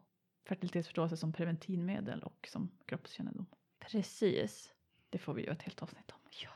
[0.47, 3.45] fertilitetsförståelse som preventivmedel och som kroppskännedom.
[3.79, 4.73] Precis.
[5.09, 6.19] Det får vi göra ett helt avsnitt om.
[6.43, 6.49] Ja.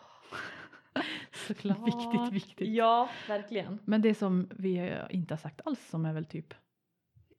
[1.47, 1.88] Såklart.
[1.88, 2.68] Viktigt, viktigt.
[2.76, 3.80] Ja, verkligen.
[3.86, 6.53] Men det som vi inte har sagt alls som är väl typ,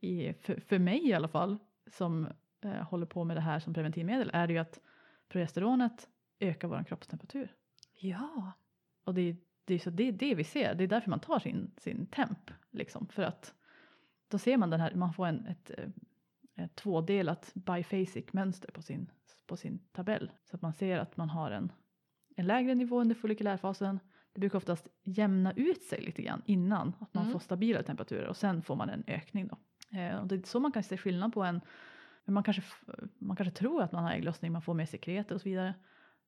[0.00, 1.58] i, för, för mig i alla fall,
[1.90, 2.28] som
[2.64, 4.80] eh, håller på med det här som preventivmedel är ju att
[5.28, 6.08] progesteronet
[6.40, 7.54] ökar vår kroppstemperatur.
[8.00, 8.52] Ja.
[9.04, 11.20] Och det är, det är så det, är det vi ser, det är därför man
[11.20, 12.50] tar sin, sin temp.
[12.70, 13.54] Liksom, för att
[14.28, 18.82] då ser man den här, man får en, ett, eh, ett tvådelat biphasic mönster på
[18.82, 19.10] sin,
[19.46, 20.30] på sin tabell.
[20.44, 21.72] Så att man ser att man har en,
[22.36, 24.00] en lägre nivå under follikulärfasen.
[24.32, 27.32] Det brukar oftast jämna ut sig lite grann innan, att man Mm.
[27.32, 29.56] får stabila temperaturer och sen får man en ökning då.
[29.98, 31.60] Eh, och det är så man kan se skillnad på en,
[32.28, 32.62] men man kanske,
[33.18, 35.74] man kanske tror att man har ägglossning, man får mer sekreter och så vidare.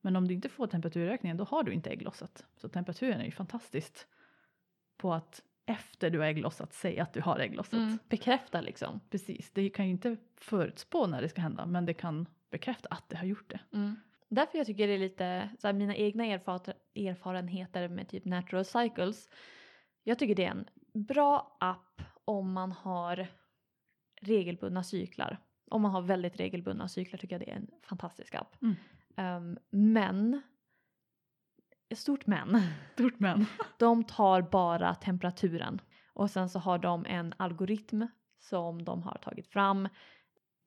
[0.01, 2.45] Men om du inte får temperaturökningen då har du inte ägglossat.
[2.57, 4.07] Så temperaturen är ju fantastiskt
[4.97, 7.73] på att efter du har ägglossat säga att du har ägglossat.
[7.73, 7.99] Mm.
[8.09, 9.01] Bekräfta liksom.
[9.11, 13.09] Precis, det kan ju inte förutspå när det ska hända men det kan bekräfta att
[13.09, 13.61] det har gjort det.
[13.73, 13.97] Mm.
[14.29, 16.61] Därför jag tycker det är lite, så här, mina egna erfar
[16.95, 19.29] erfarenheter med typ natural cycles.
[20.03, 23.27] Jag tycker det är en bra app om man har
[24.21, 25.39] regelbundna cyklar.
[25.71, 28.57] Om man har väldigt regelbundna cyklar tycker jag det är en fantastisk app.
[28.63, 28.75] Mm.
[29.17, 30.43] Ehm, men,
[31.95, 32.61] stort men,
[32.93, 33.47] Stort men.
[33.79, 35.81] de tar bara temperaturen.
[36.13, 38.07] Och sen så har de en algoritm
[38.39, 39.89] som de har tagit fram.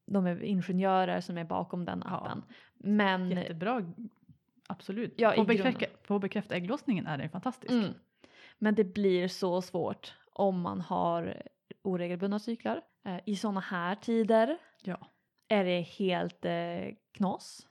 [0.08, 2.44] De är ingenjörer som är bakom den Ja, appen.
[2.74, 3.94] Men Jättebra.
[4.68, 5.14] Absolut.
[5.18, 7.74] Ja, på, bekräfta, på bekräfta ägglossningen är den fantastisk.
[7.74, 7.94] Mm.
[8.60, 11.44] Men det blir så svårt om man har
[11.82, 12.82] oregelbundna cyklar.
[13.06, 15.08] Eh, I sådana här tider Ja.
[15.48, 17.68] är det helt eh, knas.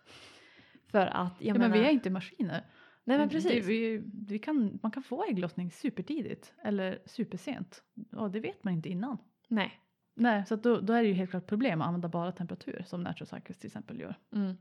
[0.91, 2.67] För att, jag Ja, menar, men vi är inte maskiner.
[3.05, 3.67] nej men Det- precis.
[3.67, 7.83] vi, vi kan, man kan få ägglossning supertidigt eller supersent.
[8.13, 9.19] Och det vet man inte innan.
[9.49, 9.73] Nej.
[10.15, 13.03] Nej, så då, då är det ju helt klart problem att använda bara temperatur som
[13.03, 14.15] Natural Cycles till exempel gör.
[14.35, 14.57] Mm.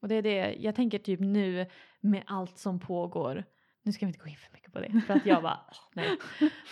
[0.00, 1.66] Och det är det, jag tänker typ nu
[2.00, 3.44] med allt som pågår.
[3.82, 5.60] Nu ska vi inte gå in för mycket på det för att jag bara,
[5.94, 6.16] nej.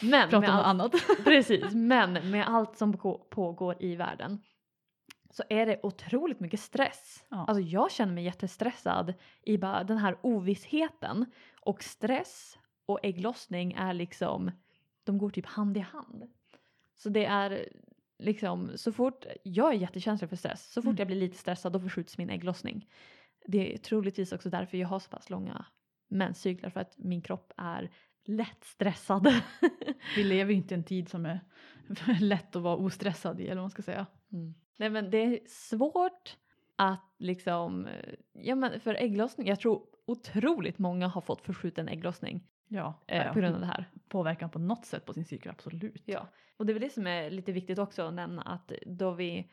[0.03, 0.93] Men Prata om allt, annat.
[1.25, 4.39] precis, men med allt som på- pågår i världen
[5.31, 7.25] så är det otroligt mycket stress.
[7.29, 7.45] Ja.
[7.49, 11.27] Alltså jag känner mig jättestressad i bara den här ovissheten
[11.61, 14.51] och stress och ägglossning är liksom,
[15.05, 16.25] de går typ hand i hand.
[16.95, 17.69] Så det är
[18.19, 20.99] liksom så fort, jag är jättekänslig för stress, så fort Mm.
[20.99, 22.89] jag blir lite stressad då förskjuts min ägglossning.
[23.47, 25.65] Det är troligtvis också därför jag har så pass långa
[26.09, 27.91] menscyklar för att min kropp är
[28.25, 29.35] lätt stressad.
[30.17, 31.41] Vi lever ju inte i en tid som är
[32.21, 34.07] lätt att vara ostressad i eller vad man ska säga.
[34.77, 36.37] Nej men det är svårt
[36.77, 42.47] att liksom, eh, ja men för ägglossning, jag tror otroligt många har fått förskjuten ägglossning
[42.69, 43.85] Ja, eh, på grund av det här.
[44.09, 46.03] påverkan på något sätt på sin cykel, absolut.
[46.05, 49.11] Ja, och det är väl det som är lite viktigt också att nämna att då
[49.11, 49.51] vi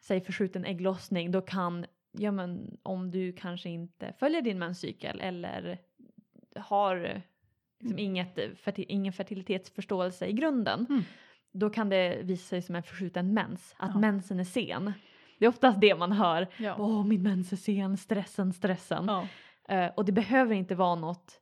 [0.00, 5.78] säger förskjuten ägglossning då kan, ja men om du kanske inte följer din menscykel eller
[6.56, 7.22] har
[7.80, 7.98] liksom Mm.
[7.98, 8.38] inget,
[8.76, 11.02] ingen fertilitetsförståelse i grunden Mm.
[11.52, 14.00] Då kan det visa sig som en förskjuten mens, att Ja.
[14.00, 14.92] mensen är sen.
[15.38, 16.46] Det är oftast det man hör.
[16.56, 16.76] Ja.
[16.78, 19.04] Åh, min mens är sen, stressen, stressen.
[19.06, 19.28] Ja.
[19.74, 21.40] Eh, och det behöver inte vara något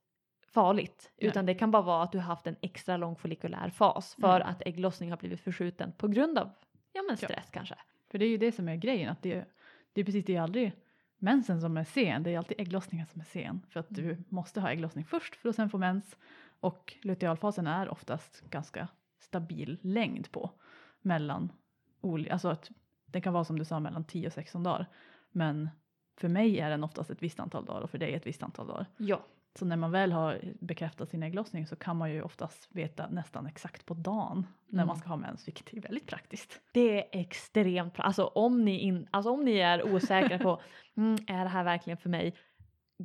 [0.49, 1.29] farligt Nej.
[1.31, 4.41] utan det kan bara vara att du har haft en extra lång follikulär fas för
[4.41, 4.49] Mm.
[4.49, 6.51] att ägglossning har blivit förskjuten på grund av
[6.93, 7.27] ja, men Ja.
[7.29, 7.75] stress kanske.
[8.11, 9.45] För det är ju det som är grejen, att det,
[9.93, 10.73] det är precis det är aldrig
[11.19, 13.67] mensen som är sen, det är alltid ägglossningen som är sen.
[13.71, 14.25] För att du Mm.
[14.29, 16.17] måste ha ägglossning först för att sen få mens.
[16.61, 18.89] Och lutealfasen är oftast ganska
[19.19, 20.51] stabil längd på
[21.03, 21.53] mellan
[22.01, 22.71] olika, alltså att
[23.07, 24.87] den kan vara som du sa mellan 10 och 16 dagar.
[25.31, 25.71] Men
[26.21, 28.67] för mig är den oftast ett visst antal dagar och för dig ett visst antal
[28.67, 28.87] dagar.
[28.97, 29.21] Ja.
[29.59, 33.47] Så när man väl har bekräftat sin ägglossning så kan man ju oftast veta nästan
[33.47, 34.87] exakt på dagen när Mm.
[34.87, 36.61] man ska ha mens, vilket är väldigt praktiskt.
[36.73, 38.05] Det är extremt bra.
[38.05, 40.61] Alltså om ni, in, alltså om ni är osäkra på
[40.97, 42.35] mm, är det här verkligen för mig?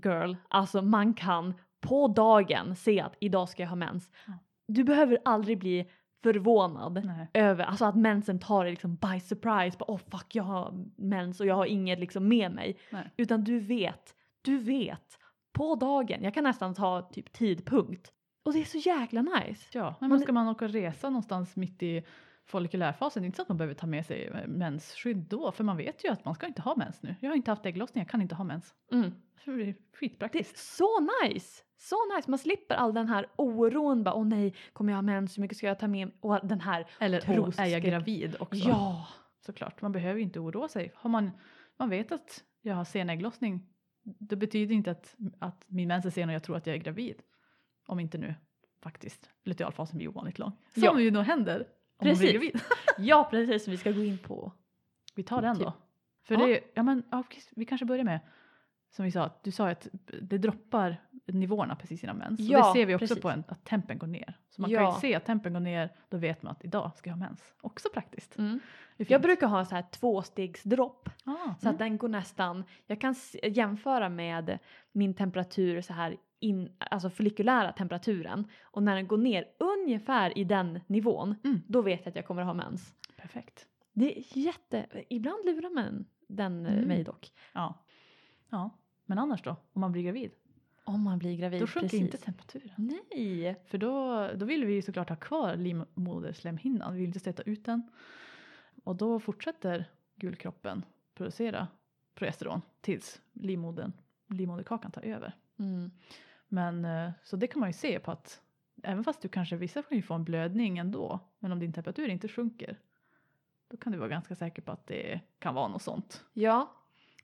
[0.03, 4.09] Girl, alltså man kan på dagen se att idag ska jag ha mens.
[4.68, 5.89] Du behöver aldrig bli
[6.24, 7.28] förvånad Nej.
[7.34, 9.78] över alltså att mensen tar dig liksom by surprise.
[9.78, 12.78] Bara, oh fuck jag har mens och jag har inget liksom med mig.
[12.89, 13.11] Nej.
[13.17, 15.17] Utan du vet, du vet
[15.53, 16.24] på dagen.
[16.24, 18.11] Jag kan nästan ta typ tidpunkt.
[18.45, 19.69] Och det är så jäkla nice.
[19.72, 22.03] Ja, men Man- ska man åka och resa någonstans mitt i
[22.45, 26.05] follikulärfasen, inte så att man behöver ta med sig eh, mensskydd då, för man vet
[26.05, 27.15] ju att man ska inte ha mens nu.
[27.19, 28.74] Jag har inte haft ägglossning, jag kan inte ha mens.
[28.91, 29.11] Mm.
[29.45, 30.57] Så det är Det är skitpraktiskt.
[30.57, 30.88] så
[31.24, 31.63] nice!
[31.84, 34.03] Så nice, man slipper all den här oron.
[34.03, 35.38] Bara, åh nej, kommer jag ha mens?
[35.38, 36.15] Hur mycket ska jag ta med mig?
[36.19, 37.84] Och den här, Eller oh, är jag trosskräck.
[37.84, 38.55] gravid också?
[38.69, 39.07] ja!
[39.45, 40.91] Såklart, man behöver ju inte oroa sig.
[40.95, 41.32] Har man,
[41.77, 43.65] man vet att jag har sen ägglossning,
[44.03, 46.79] det betyder inte att, att min mens är sen och jag tror att jag är
[46.79, 47.21] gravid.
[47.88, 48.36] Om inte nu
[48.84, 50.51] faktiskt lutealfasen blir ovanligt lång.
[50.73, 50.99] Som Ja.
[50.99, 51.65] ju nog händer om
[52.07, 52.19] man Precis.
[52.21, 52.61] blir gravid.
[52.97, 54.51] Ja, precis, vi ska gå in på.
[55.15, 55.63] Vi tar den Typ.
[55.65, 55.73] då.
[56.23, 56.45] För Ja.
[56.45, 57.23] det, ja men ja,
[57.55, 58.19] vi kanske börjar med,
[58.91, 59.87] som vi sa, att du sa att
[60.21, 62.39] det droppar nivåerna precis innan mens.
[62.39, 63.21] Ja, och det ser vi också precis.
[63.21, 64.33] på en, att tempen går ner.
[64.49, 64.95] Så man kan Ja.
[64.95, 67.53] ju se att tempen går ner, då vet man att idag ska jag ha mens.
[67.61, 68.39] Också praktiskt.
[68.39, 68.59] Är
[68.97, 71.09] Jag brukar ha så här tvåstegsdropp.
[71.25, 71.73] ah, Så mm.
[71.73, 74.59] att den går nästan, jag kan jämföra med
[74.91, 80.43] min temperatur så här in, alltså follikulära temperaturen och när den går ner ungefär i
[80.43, 81.61] den nivån Mm.
[81.67, 82.93] då vet jag att jag kommer ha mens.
[83.17, 83.67] Perfekt.
[83.93, 86.87] Det är jätte, ibland lurar man den eh, Mm.
[86.87, 87.31] mig dock.
[87.53, 87.83] Ja.
[88.49, 88.69] ja.
[89.12, 89.55] Men annars då?
[89.74, 90.32] Om man blir gravid?
[90.84, 91.62] Om man blir gravid.
[91.62, 92.01] Då sjunker precis.
[92.01, 93.01] inte temperaturen.
[93.12, 93.55] Nej.
[93.66, 96.93] För då, då vill vi ju såklart ha kvar livmoderslemhinnan.
[96.93, 97.91] Vi vill inte stöta ut den.
[98.84, 99.86] Och då fortsätter
[100.16, 101.68] gulkroppen producera
[102.16, 103.91] progesteron tills livmodern,
[104.28, 105.34] livmoderkakan tar över.
[105.59, 105.91] Mm.
[106.47, 108.41] Men eh, så det kan man ju se på att
[108.84, 111.20] även fast du kanske vissa kan ju få en blödning ändå.
[111.39, 112.80] Men om din temperatur inte sjunker.
[113.68, 116.26] Då kan du vara ganska säker på att det kan vara något sånt.
[116.34, 116.72] Ja,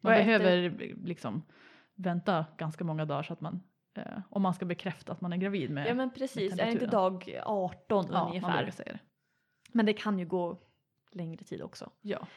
[0.02, 0.70] Man behöver
[1.06, 1.44] liksom
[1.98, 5.38] vänta ganska många dagar så att man, eh, om man ska bekräfta att man är
[5.38, 8.74] gravid med Ja men precis, är det inte dag 18 Ja, ungefär?
[8.78, 9.00] det.
[9.72, 10.58] Men det kan ju gå
[11.12, 11.90] längre tid också.
[12.02, 12.28] Ja.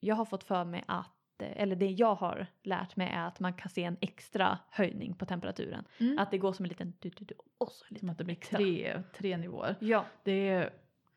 [0.00, 3.40] Jag har fått för mig att, eh, eller det jag har lärt mig är att
[3.40, 5.84] man kan se en extra höjning på temperaturen.
[6.00, 6.18] Mm.
[6.18, 8.24] Att det går som en liten du, du, du, och så en Som att det
[8.24, 8.58] blir extra.
[8.58, 9.76] tre, tre nivåer.
[9.80, 10.04] Ja.
[10.22, 10.70] Det är,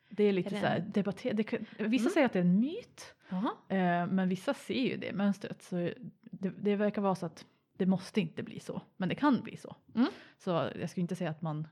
[0.10, 2.14] det är lite Är det så här en- debatter, det, kan- Vissa Mm.
[2.14, 3.16] säger att det är en myt.
[3.30, 3.52] Jaha.
[3.70, 5.62] Eh, men vissa ser ju det mönstret.
[5.62, 5.76] Så
[6.22, 7.46] det, det verkar vara så att
[7.78, 8.82] det måste inte bli så.
[8.98, 9.76] Men det kan bli så.
[9.96, 10.08] Mm.
[10.38, 11.68] Så jag skulle inte säga att man,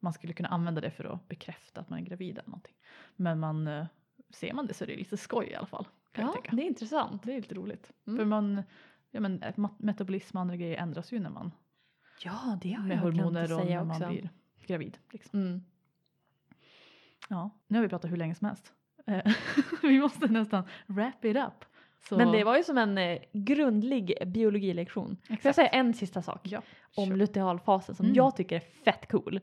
[0.00, 2.74] man skulle kunna använda det för att bekräfta att man är gravid eller någonting.
[3.16, 3.86] Men man, eh,
[4.30, 5.88] ser man det så är det lite skoj i alla fall.
[6.12, 6.56] Kan jag Ja, tänka.
[6.56, 7.22] det är intressant.
[7.22, 7.92] Det är lite roligt.
[8.06, 8.18] Mm.
[8.18, 8.62] För man,
[9.10, 11.52] ja men eh, metabolism och andra grejer ändras ju när man,
[12.24, 14.30] Ja, det har med jag glömt hormoner och när man blir
[14.66, 14.98] gravid.
[15.12, 15.40] Liksom.
[15.40, 15.62] Mm.
[17.28, 18.72] Ja, nu har vi pratat hur länge som helst.
[19.06, 19.32] Eh,
[19.82, 21.64] vi måste nästan wrap it up.
[22.08, 25.06] Så, Men det var ju som en eh, grundlig biologilektion.
[25.16, 25.54] Får jag Exakt.
[25.56, 26.62] säga en sista sak ja,
[26.96, 27.16] om sure.
[27.16, 28.16] lutealfasen som Mm.
[28.16, 29.40] jag tycker är fett cool?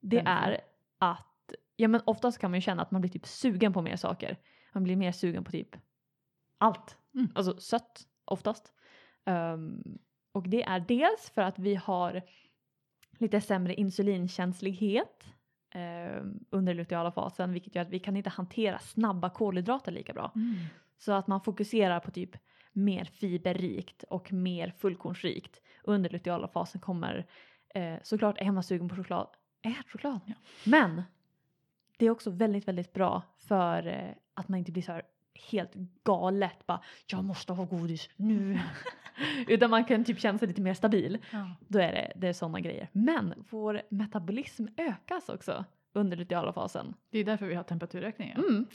[0.00, 0.60] Det Den är
[0.98, 3.96] att, ja men oftast kan man ju känna att man blir typ sugen på mer
[3.96, 4.36] saker.
[4.72, 5.76] Man blir mer sugen på typ
[6.58, 6.96] allt.
[7.14, 7.28] Mm.
[7.34, 8.72] Alltså sött oftast.
[9.24, 9.82] Ehm,
[10.32, 12.22] och det är dels för att vi har
[13.18, 15.24] lite sämre insulinkänslighet
[15.74, 20.32] um, under luteala fasen vilket gör att vi kan inte hantera snabba kolhydrater lika bra.
[20.34, 20.54] Mm.
[21.04, 22.36] Så att man fokuserar på typ
[22.72, 25.60] mer fiberrikt och mer fullkornsrikt.
[25.84, 27.26] Under luteala fasen kommer
[27.74, 29.28] eh, såklart är man sugen på choklad,
[29.62, 30.20] ät choklad.
[30.26, 30.34] Ja.
[30.64, 31.02] Men
[31.96, 35.02] det är också väldigt, väldigt bra för eh, att man inte blir så här
[35.50, 35.74] helt
[36.04, 38.60] galet bara jag måste ha godis nu.
[39.48, 41.18] Utan man kan typ känna sig lite mer stabil.
[41.32, 41.56] Ja.
[41.68, 42.88] Då är det, det är sådana grejer.
[42.92, 46.94] Men vår metabolism ökas också under luteala fasen.
[47.10, 48.38] Det är därför vi har temperaturökningar.
[48.38, 48.66] Mm.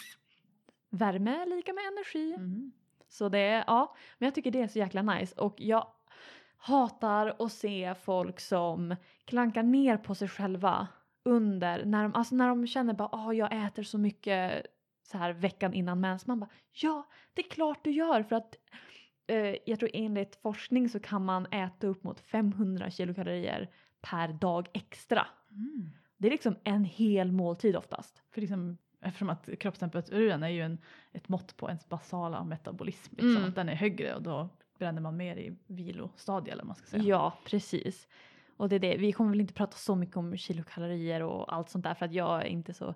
[0.98, 2.34] Värme är lika med energi.
[2.34, 2.72] Mm.
[3.10, 5.88] Så det är, ja, men jag tycker det är så jäkla nice och jag
[6.58, 8.96] hatar att se folk som
[9.26, 10.88] klankar ner på sig själva
[11.24, 14.66] under, när de, alltså när de känner bara ah jag äter så mycket
[15.04, 16.28] så här veckan innan mens.
[16.28, 18.56] Man bara ja, det är klart du gör för att
[19.28, 23.70] eh, jag tror enligt forskning så kan man äta upp mot 500 kilokalorier
[24.02, 25.28] per dag extra.
[25.52, 25.90] Mm.
[26.18, 28.24] Det är liksom en hel måltid oftast.
[28.32, 30.78] För liksom, eftersom att kroppstemperaturen är ju en,
[31.14, 33.16] ett mått på ens basala metabolism.
[33.16, 33.50] Liksom, Mm.
[33.50, 36.86] att den är högre och då bränner man mer i vilostadiet eller vad man ska
[36.86, 37.04] säga.
[37.04, 38.08] Ja, precis.
[38.58, 38.98] Och det är det.
[38.98, 42.14] Vi kommer väl inte prata så mycket om kilokalorier och allt sånt där för att
[42.14, 42.96] jag är inte så...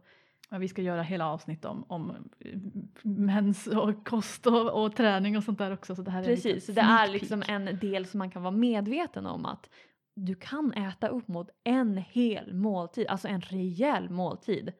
[0.49, 2.59] Men vi ska göra hela avsnitt om, om eh,
[3.03, 5.95] mens och kost och, och träning och sånt där också.
[5.95, 8.51] Så det här är Precis, så det är liksom en del som man kan vara
[8.51, 9.69] medveten om att
[10.15, 14.71] du kan äta upp mot en hel måltid, alltså en rejäl måltid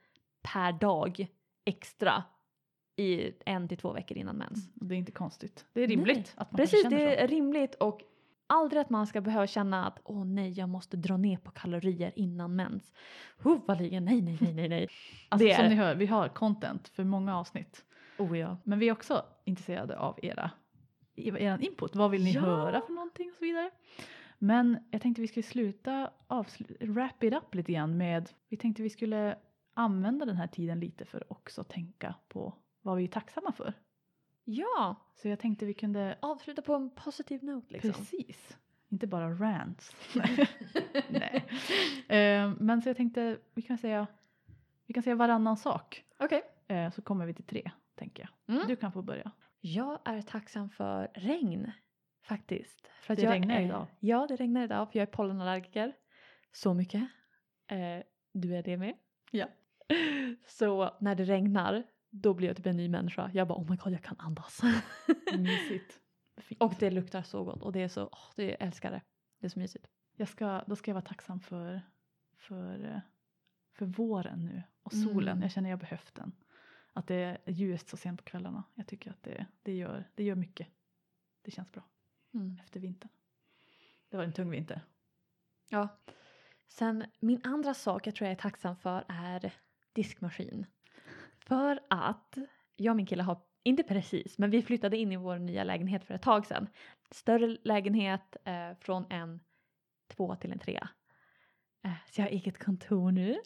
[0.41, 1.27] per dag
[1.65, 2.23] extra
[2.95, 4.69] i en till två veckor innan mens.
[4.79, 5.65] Och Det är inte konstigt.
[5.73, 7.23] Det är rimligt Nej, att man Precis, känner det så.
[7.23, 8.01] är rimligt och
[8.47, 12.11] aldrig att man ska behöva känna att åh nej, jag måste dra ner på kalorier
[12.15, 12.93] innan mens.
[13.37, 14.87] Hovaligen, nej, nej, nej, nej, nej.
[15.29, 17.85] Alltså, det som är- ni hör, vi har content för många avsnitt.
[18.17, 18.57] Oh ja.
[18.63, 20.51] Men vi är också intresserade av era,
[21.15, 21.95] er input.
[21.95, 22.41] Vad vill ni Ja.
[22.41, 23.71] höra för någonting och så vidare.
[24.39, 28.83] Men jag tänkte vi skulle sluta avsluta, wrap it up lite grann med, vi tänkte
[28.83, 29.37] vi skulle
[29.73, 33.73] använda den här tiden lite för att också tänka på vad vi är tacksamma för.
[34.43, 37.91] Ja, Så jag tänkte vi kunde, avsluta på en positiv note liksom.
[37.91, 38.57] precis,
[38.89, 39.95] inte bara rants.
[41.09, 41.45] Nej.
[42.09, 44.07] Eh, men så jag tänkte vi kan säga,
[44.85, 46.03] vi kan säga varannan sak.
[46.19, 46.43] Okej.
[46.67, 48.55] Eh, så kommer vi till tre, tänker jag.
[48.55, 48.67] Mm.
[48.67, 49.31] Du kan få börja.
[49.61, 51.71] Jag är tacksam för regn
[52.23, 52.87] faktiskt.
[53.01, 53.87] För att Det jag regnar är, idag.
[53.99, 55.93] Ja, det regnar idag för jag är pollenallergiker.
[56.51, 57.01] Så mycket.
[57.67, 58.03] Eh,
[58.33, 58.95] du är det med?
[59.31, 59.47] Ja.
[60.47, 63.31] Så när det regnar då blir jag typ en ny människa.
[63.33, 64.61] Jag bara oh my god jag kan andas.
[65.37, 65.99] Mysigt.
[66.37, 66.61] Fint.
[66.61, 69.01] och det luktar så gott och det är så, åh, det jag älskar det.
[69.39, 69.87] Det är så mysigt.
[70.15, 71.81] Jag ska, då ska jag vara tacksam för,
[72.37, 73.01] för,
[73.73, 75.05] för våren nu och Mm.
[75.09, 75.41] solen.
[75.41, 76.31] Jag känner jag behövt den.
[76.93, 78.63] Att det är ljust så sent på kvällarna.
[78.75, 80.67] Jag tycker att det, det, gör, det gör mycket.
[81.41, 81.83] Det känns bra
[82.33, 82.59] Mm.
[82.63, 83.09] efter vintern.
[84.09, 84.81] Det var en tung vinter.
[85.69, 85.87] Ja.
[86.67, 89.53] Sen min andra sak jag tror jag är tacksam för är
[89.93, 90.65] diskmaskin.
[91.39, 92.37] För att
[92.75, 96.05] jag och min kille har, inte precis, men vi flyttade in i vår nya lägenhet
[96.05, 96.67] för ett tag sedan.
[97.11, 99.39] Större lägenhet eh, från en
[100.07, 100.89] två till en trea.
[101.83, 103.41] Eh, så jag har eget kontor nu.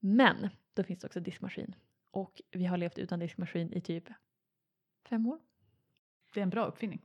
[0.00, 1.74] Men då finns det också diskmaskin.
[2.10, 4.08] Och vi har levt utan diskmaskin i typ
[5.08, 5.38] fem år.
[6.34, 7.02] Det är en bra uppfinning.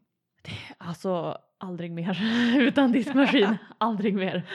[0.78, 2.18] Alltså aldrig mer
[2.60, 3.58] utan diskmaskin.
[3.78, 4.50] aldrig mer.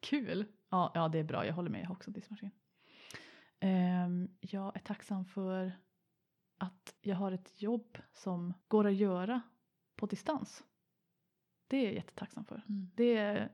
[0.00, 0.46] Kul!
[0.72, 1.46] Ja, ja, det är bra.
[1.46, 1.80] Jag håller med.
[1.80, 2.50] Jag har också diskmaskin.
[3.60, 5.72] Ehm, jag är tacksam för
[6.58, 9.40] att jag har ett jobb som går att göra
[9.96, 10.64] på distans.
[11.68, 12.62] Det är jag jättetacksam för.
[12.68, 12.90] Mm.
[12.94, 13.52] Det är,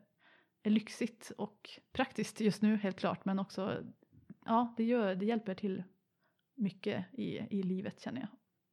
[0.62, 3.84] är lyxigt och praktiskt just nu helt klart men också
[4.44, 5.84] ja, det, gör, det hjälper till
[6.54, 8.28] mycket i, i livet känner jag.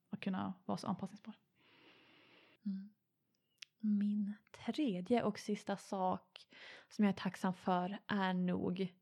[0.10, 1.36] Att kunna vara så anpassningsbar.
[2.66, 2.90] Mm.
[3.86, 4.34] Min
[4.66, 6.48] tredje och sista sak
[6.90, 8.94] som jag är tacksam för är nog,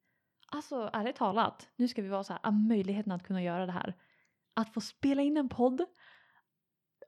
[0.48, 3.72] alltså ärligt talat, nu ska vi vara så här, ah, möjligheten att kunna göra det
[3.72, 3.94] här.
[4.54, 5.86] Att få spela in en podd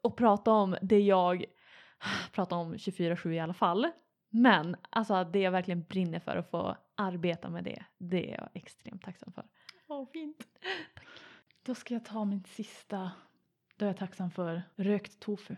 [0.03, 1.45] och prata om det jag
[2.32, 3.88] pratar om 24-7 i alla fall.
[4.30, 8.49] Men alltså det jag verkligen brinner för att få arbeta med det, det är jag
[8.53, 9.45] extremt tacksam för.
[9.88, 10.47] Åh, fint.
[10.95, 11.07] Tack.
[11.63, 13.11] Då ska jag ta min sista.
[13.76, 15.55] Då är jag tacksam för rökt tofu.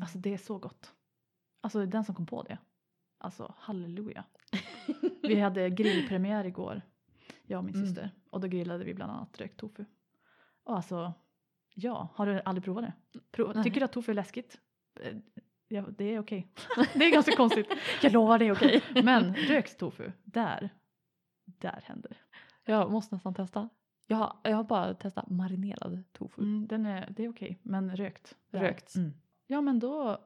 [0.00, 0.94] Alltså det är så gott.
[1.60, 2.58] Alltså den som kom på det.
[3.18, 4.24] Alltså halleluja.
[5.22, 6.82] vi hade grillpremiär igår,
[7.42, 7.86] jag och min Mm.
[7.86, 8.10] syster.
[8.30, 9.84] Och då grillade vi bland annat rökt tofu.
[10.64, 11.12] Och alltså,
[11.74, 12.92] ja, har du aldrig provat det?
[13.54, 13.64] Nej.
[13.64, 14.60] Tycker du att tofu är läskigt?
[15.00, 15.16] Eh,
[15.70, 16.52] Ja, det är okej.
[16.94, 17.66] det är ganska konstigt.
[18.02, 18.82] Jag lovar det är okej.
[19.04, 20.70] Men rökt tofu, där,
[21.44, 22.16] där händer.
[22.64, 23.68] Jag måste nästan testa.
[24.06, 26.42] Jag har, jag har bara testat marinerad tofu.
[26.42, 28.36] Mm, den är, det är okej, men rökt.
[28.50, 28.94] Rökt.
[28.96, 29.12] Mm.
[29.50, 30.18] Ja, men då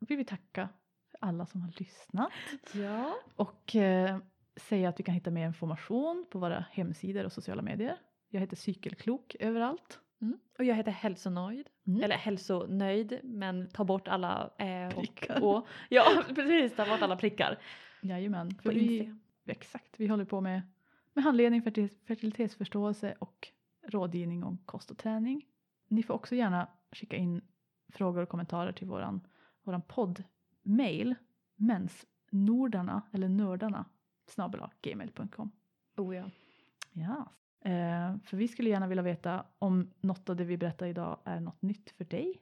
[0.00, 0.68] vill vi tacka
[1.10, 2.32] för alla som har lyssnat
[2.74, 3.14] Ja.
[3.36, 4.18] och eh,
[4.56, 7.96] säga att vi kan hitta mer information på våra hemsidor och sociala medier.
[8.28, 10.00] Jag heter Cykelklok överallt.
[10.20, 10.38] Mm.
[10.58, 11.68] Och jag heter hälsonöjd.
[11.86, 12.02] Mm.
[12.02, 15.42] Eller hälsonöjd men ta bort alla ä och Prickar.
[15.44, 15.66] å.
[15.88, 16.04] Ja
[16.34, 17.58] precis, ta bort alla prickar.
[18.02, 19.14] Jajamän, för vi,
[19.46, 20.62] exakt, vi håller på med,
[21.12, 23.48] med handledning, fertil- fertilitetsförståelse och
[23.88, 25.44] rådgivning om kost och träning.
[25.88, 27.40] Ni får också gärna skicka in
[27.88, 29.26] frågor och kommentarer till våran,
[29.62, 31.14] våran podd-mail
[31.56, 33.84] mensnordarna eller nördarna
[34.26, 35.50] snabel gmail.com.
[35.96, 36.30] Oh ja.
[36.92, 37.32] Ja.
[37.70, 41.40] Eh, för vi skulle gärna vilja veta om något av det vi berättar idag är
[41.40, 42.40] något nytt för dig.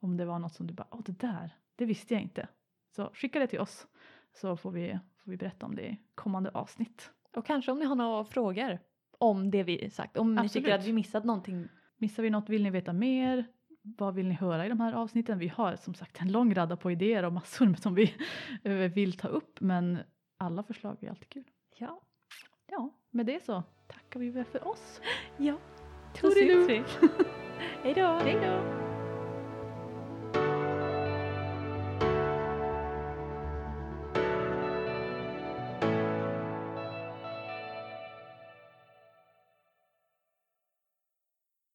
[0.00, 2.48] Om det var något som du bara, åh det där, det visste jag inte.
[2.96, 3.86] Så skicka det till oss
[4.32, 7.10] så får vi, får vi berätta om det i kommande avsnitt.
[7.36, 8.78] Och kanske om ni har några frågor
[9.18, 10.16] om det vi sagt.
[10.16, 10.52] Om ni Absolut.
[10.52, 11.68] tycker att vi missat någonting.
[11.96, 13.46] Missar vi något, vill ni veta mer?
[13.82, 15.38] Vad vill ni höra i de här avsnitten?
[15.38, 18.14] Vi har som sagt en lång radda på idéer och massor som vi
[18.64, 19.98] eh, vill ta upp men
[20.36, 21.44] alla förslag är alltid kul.
[21.76, 22.00] Ja.
[22.66, 25.00] Ja, med det så tackar vi väl för oss.
[25.36, 25.58] Ja.
[26.22, 26.82] Då syns vi.
[27.82, 28.18] Hej då.
[28.24, 28.81] Hej då!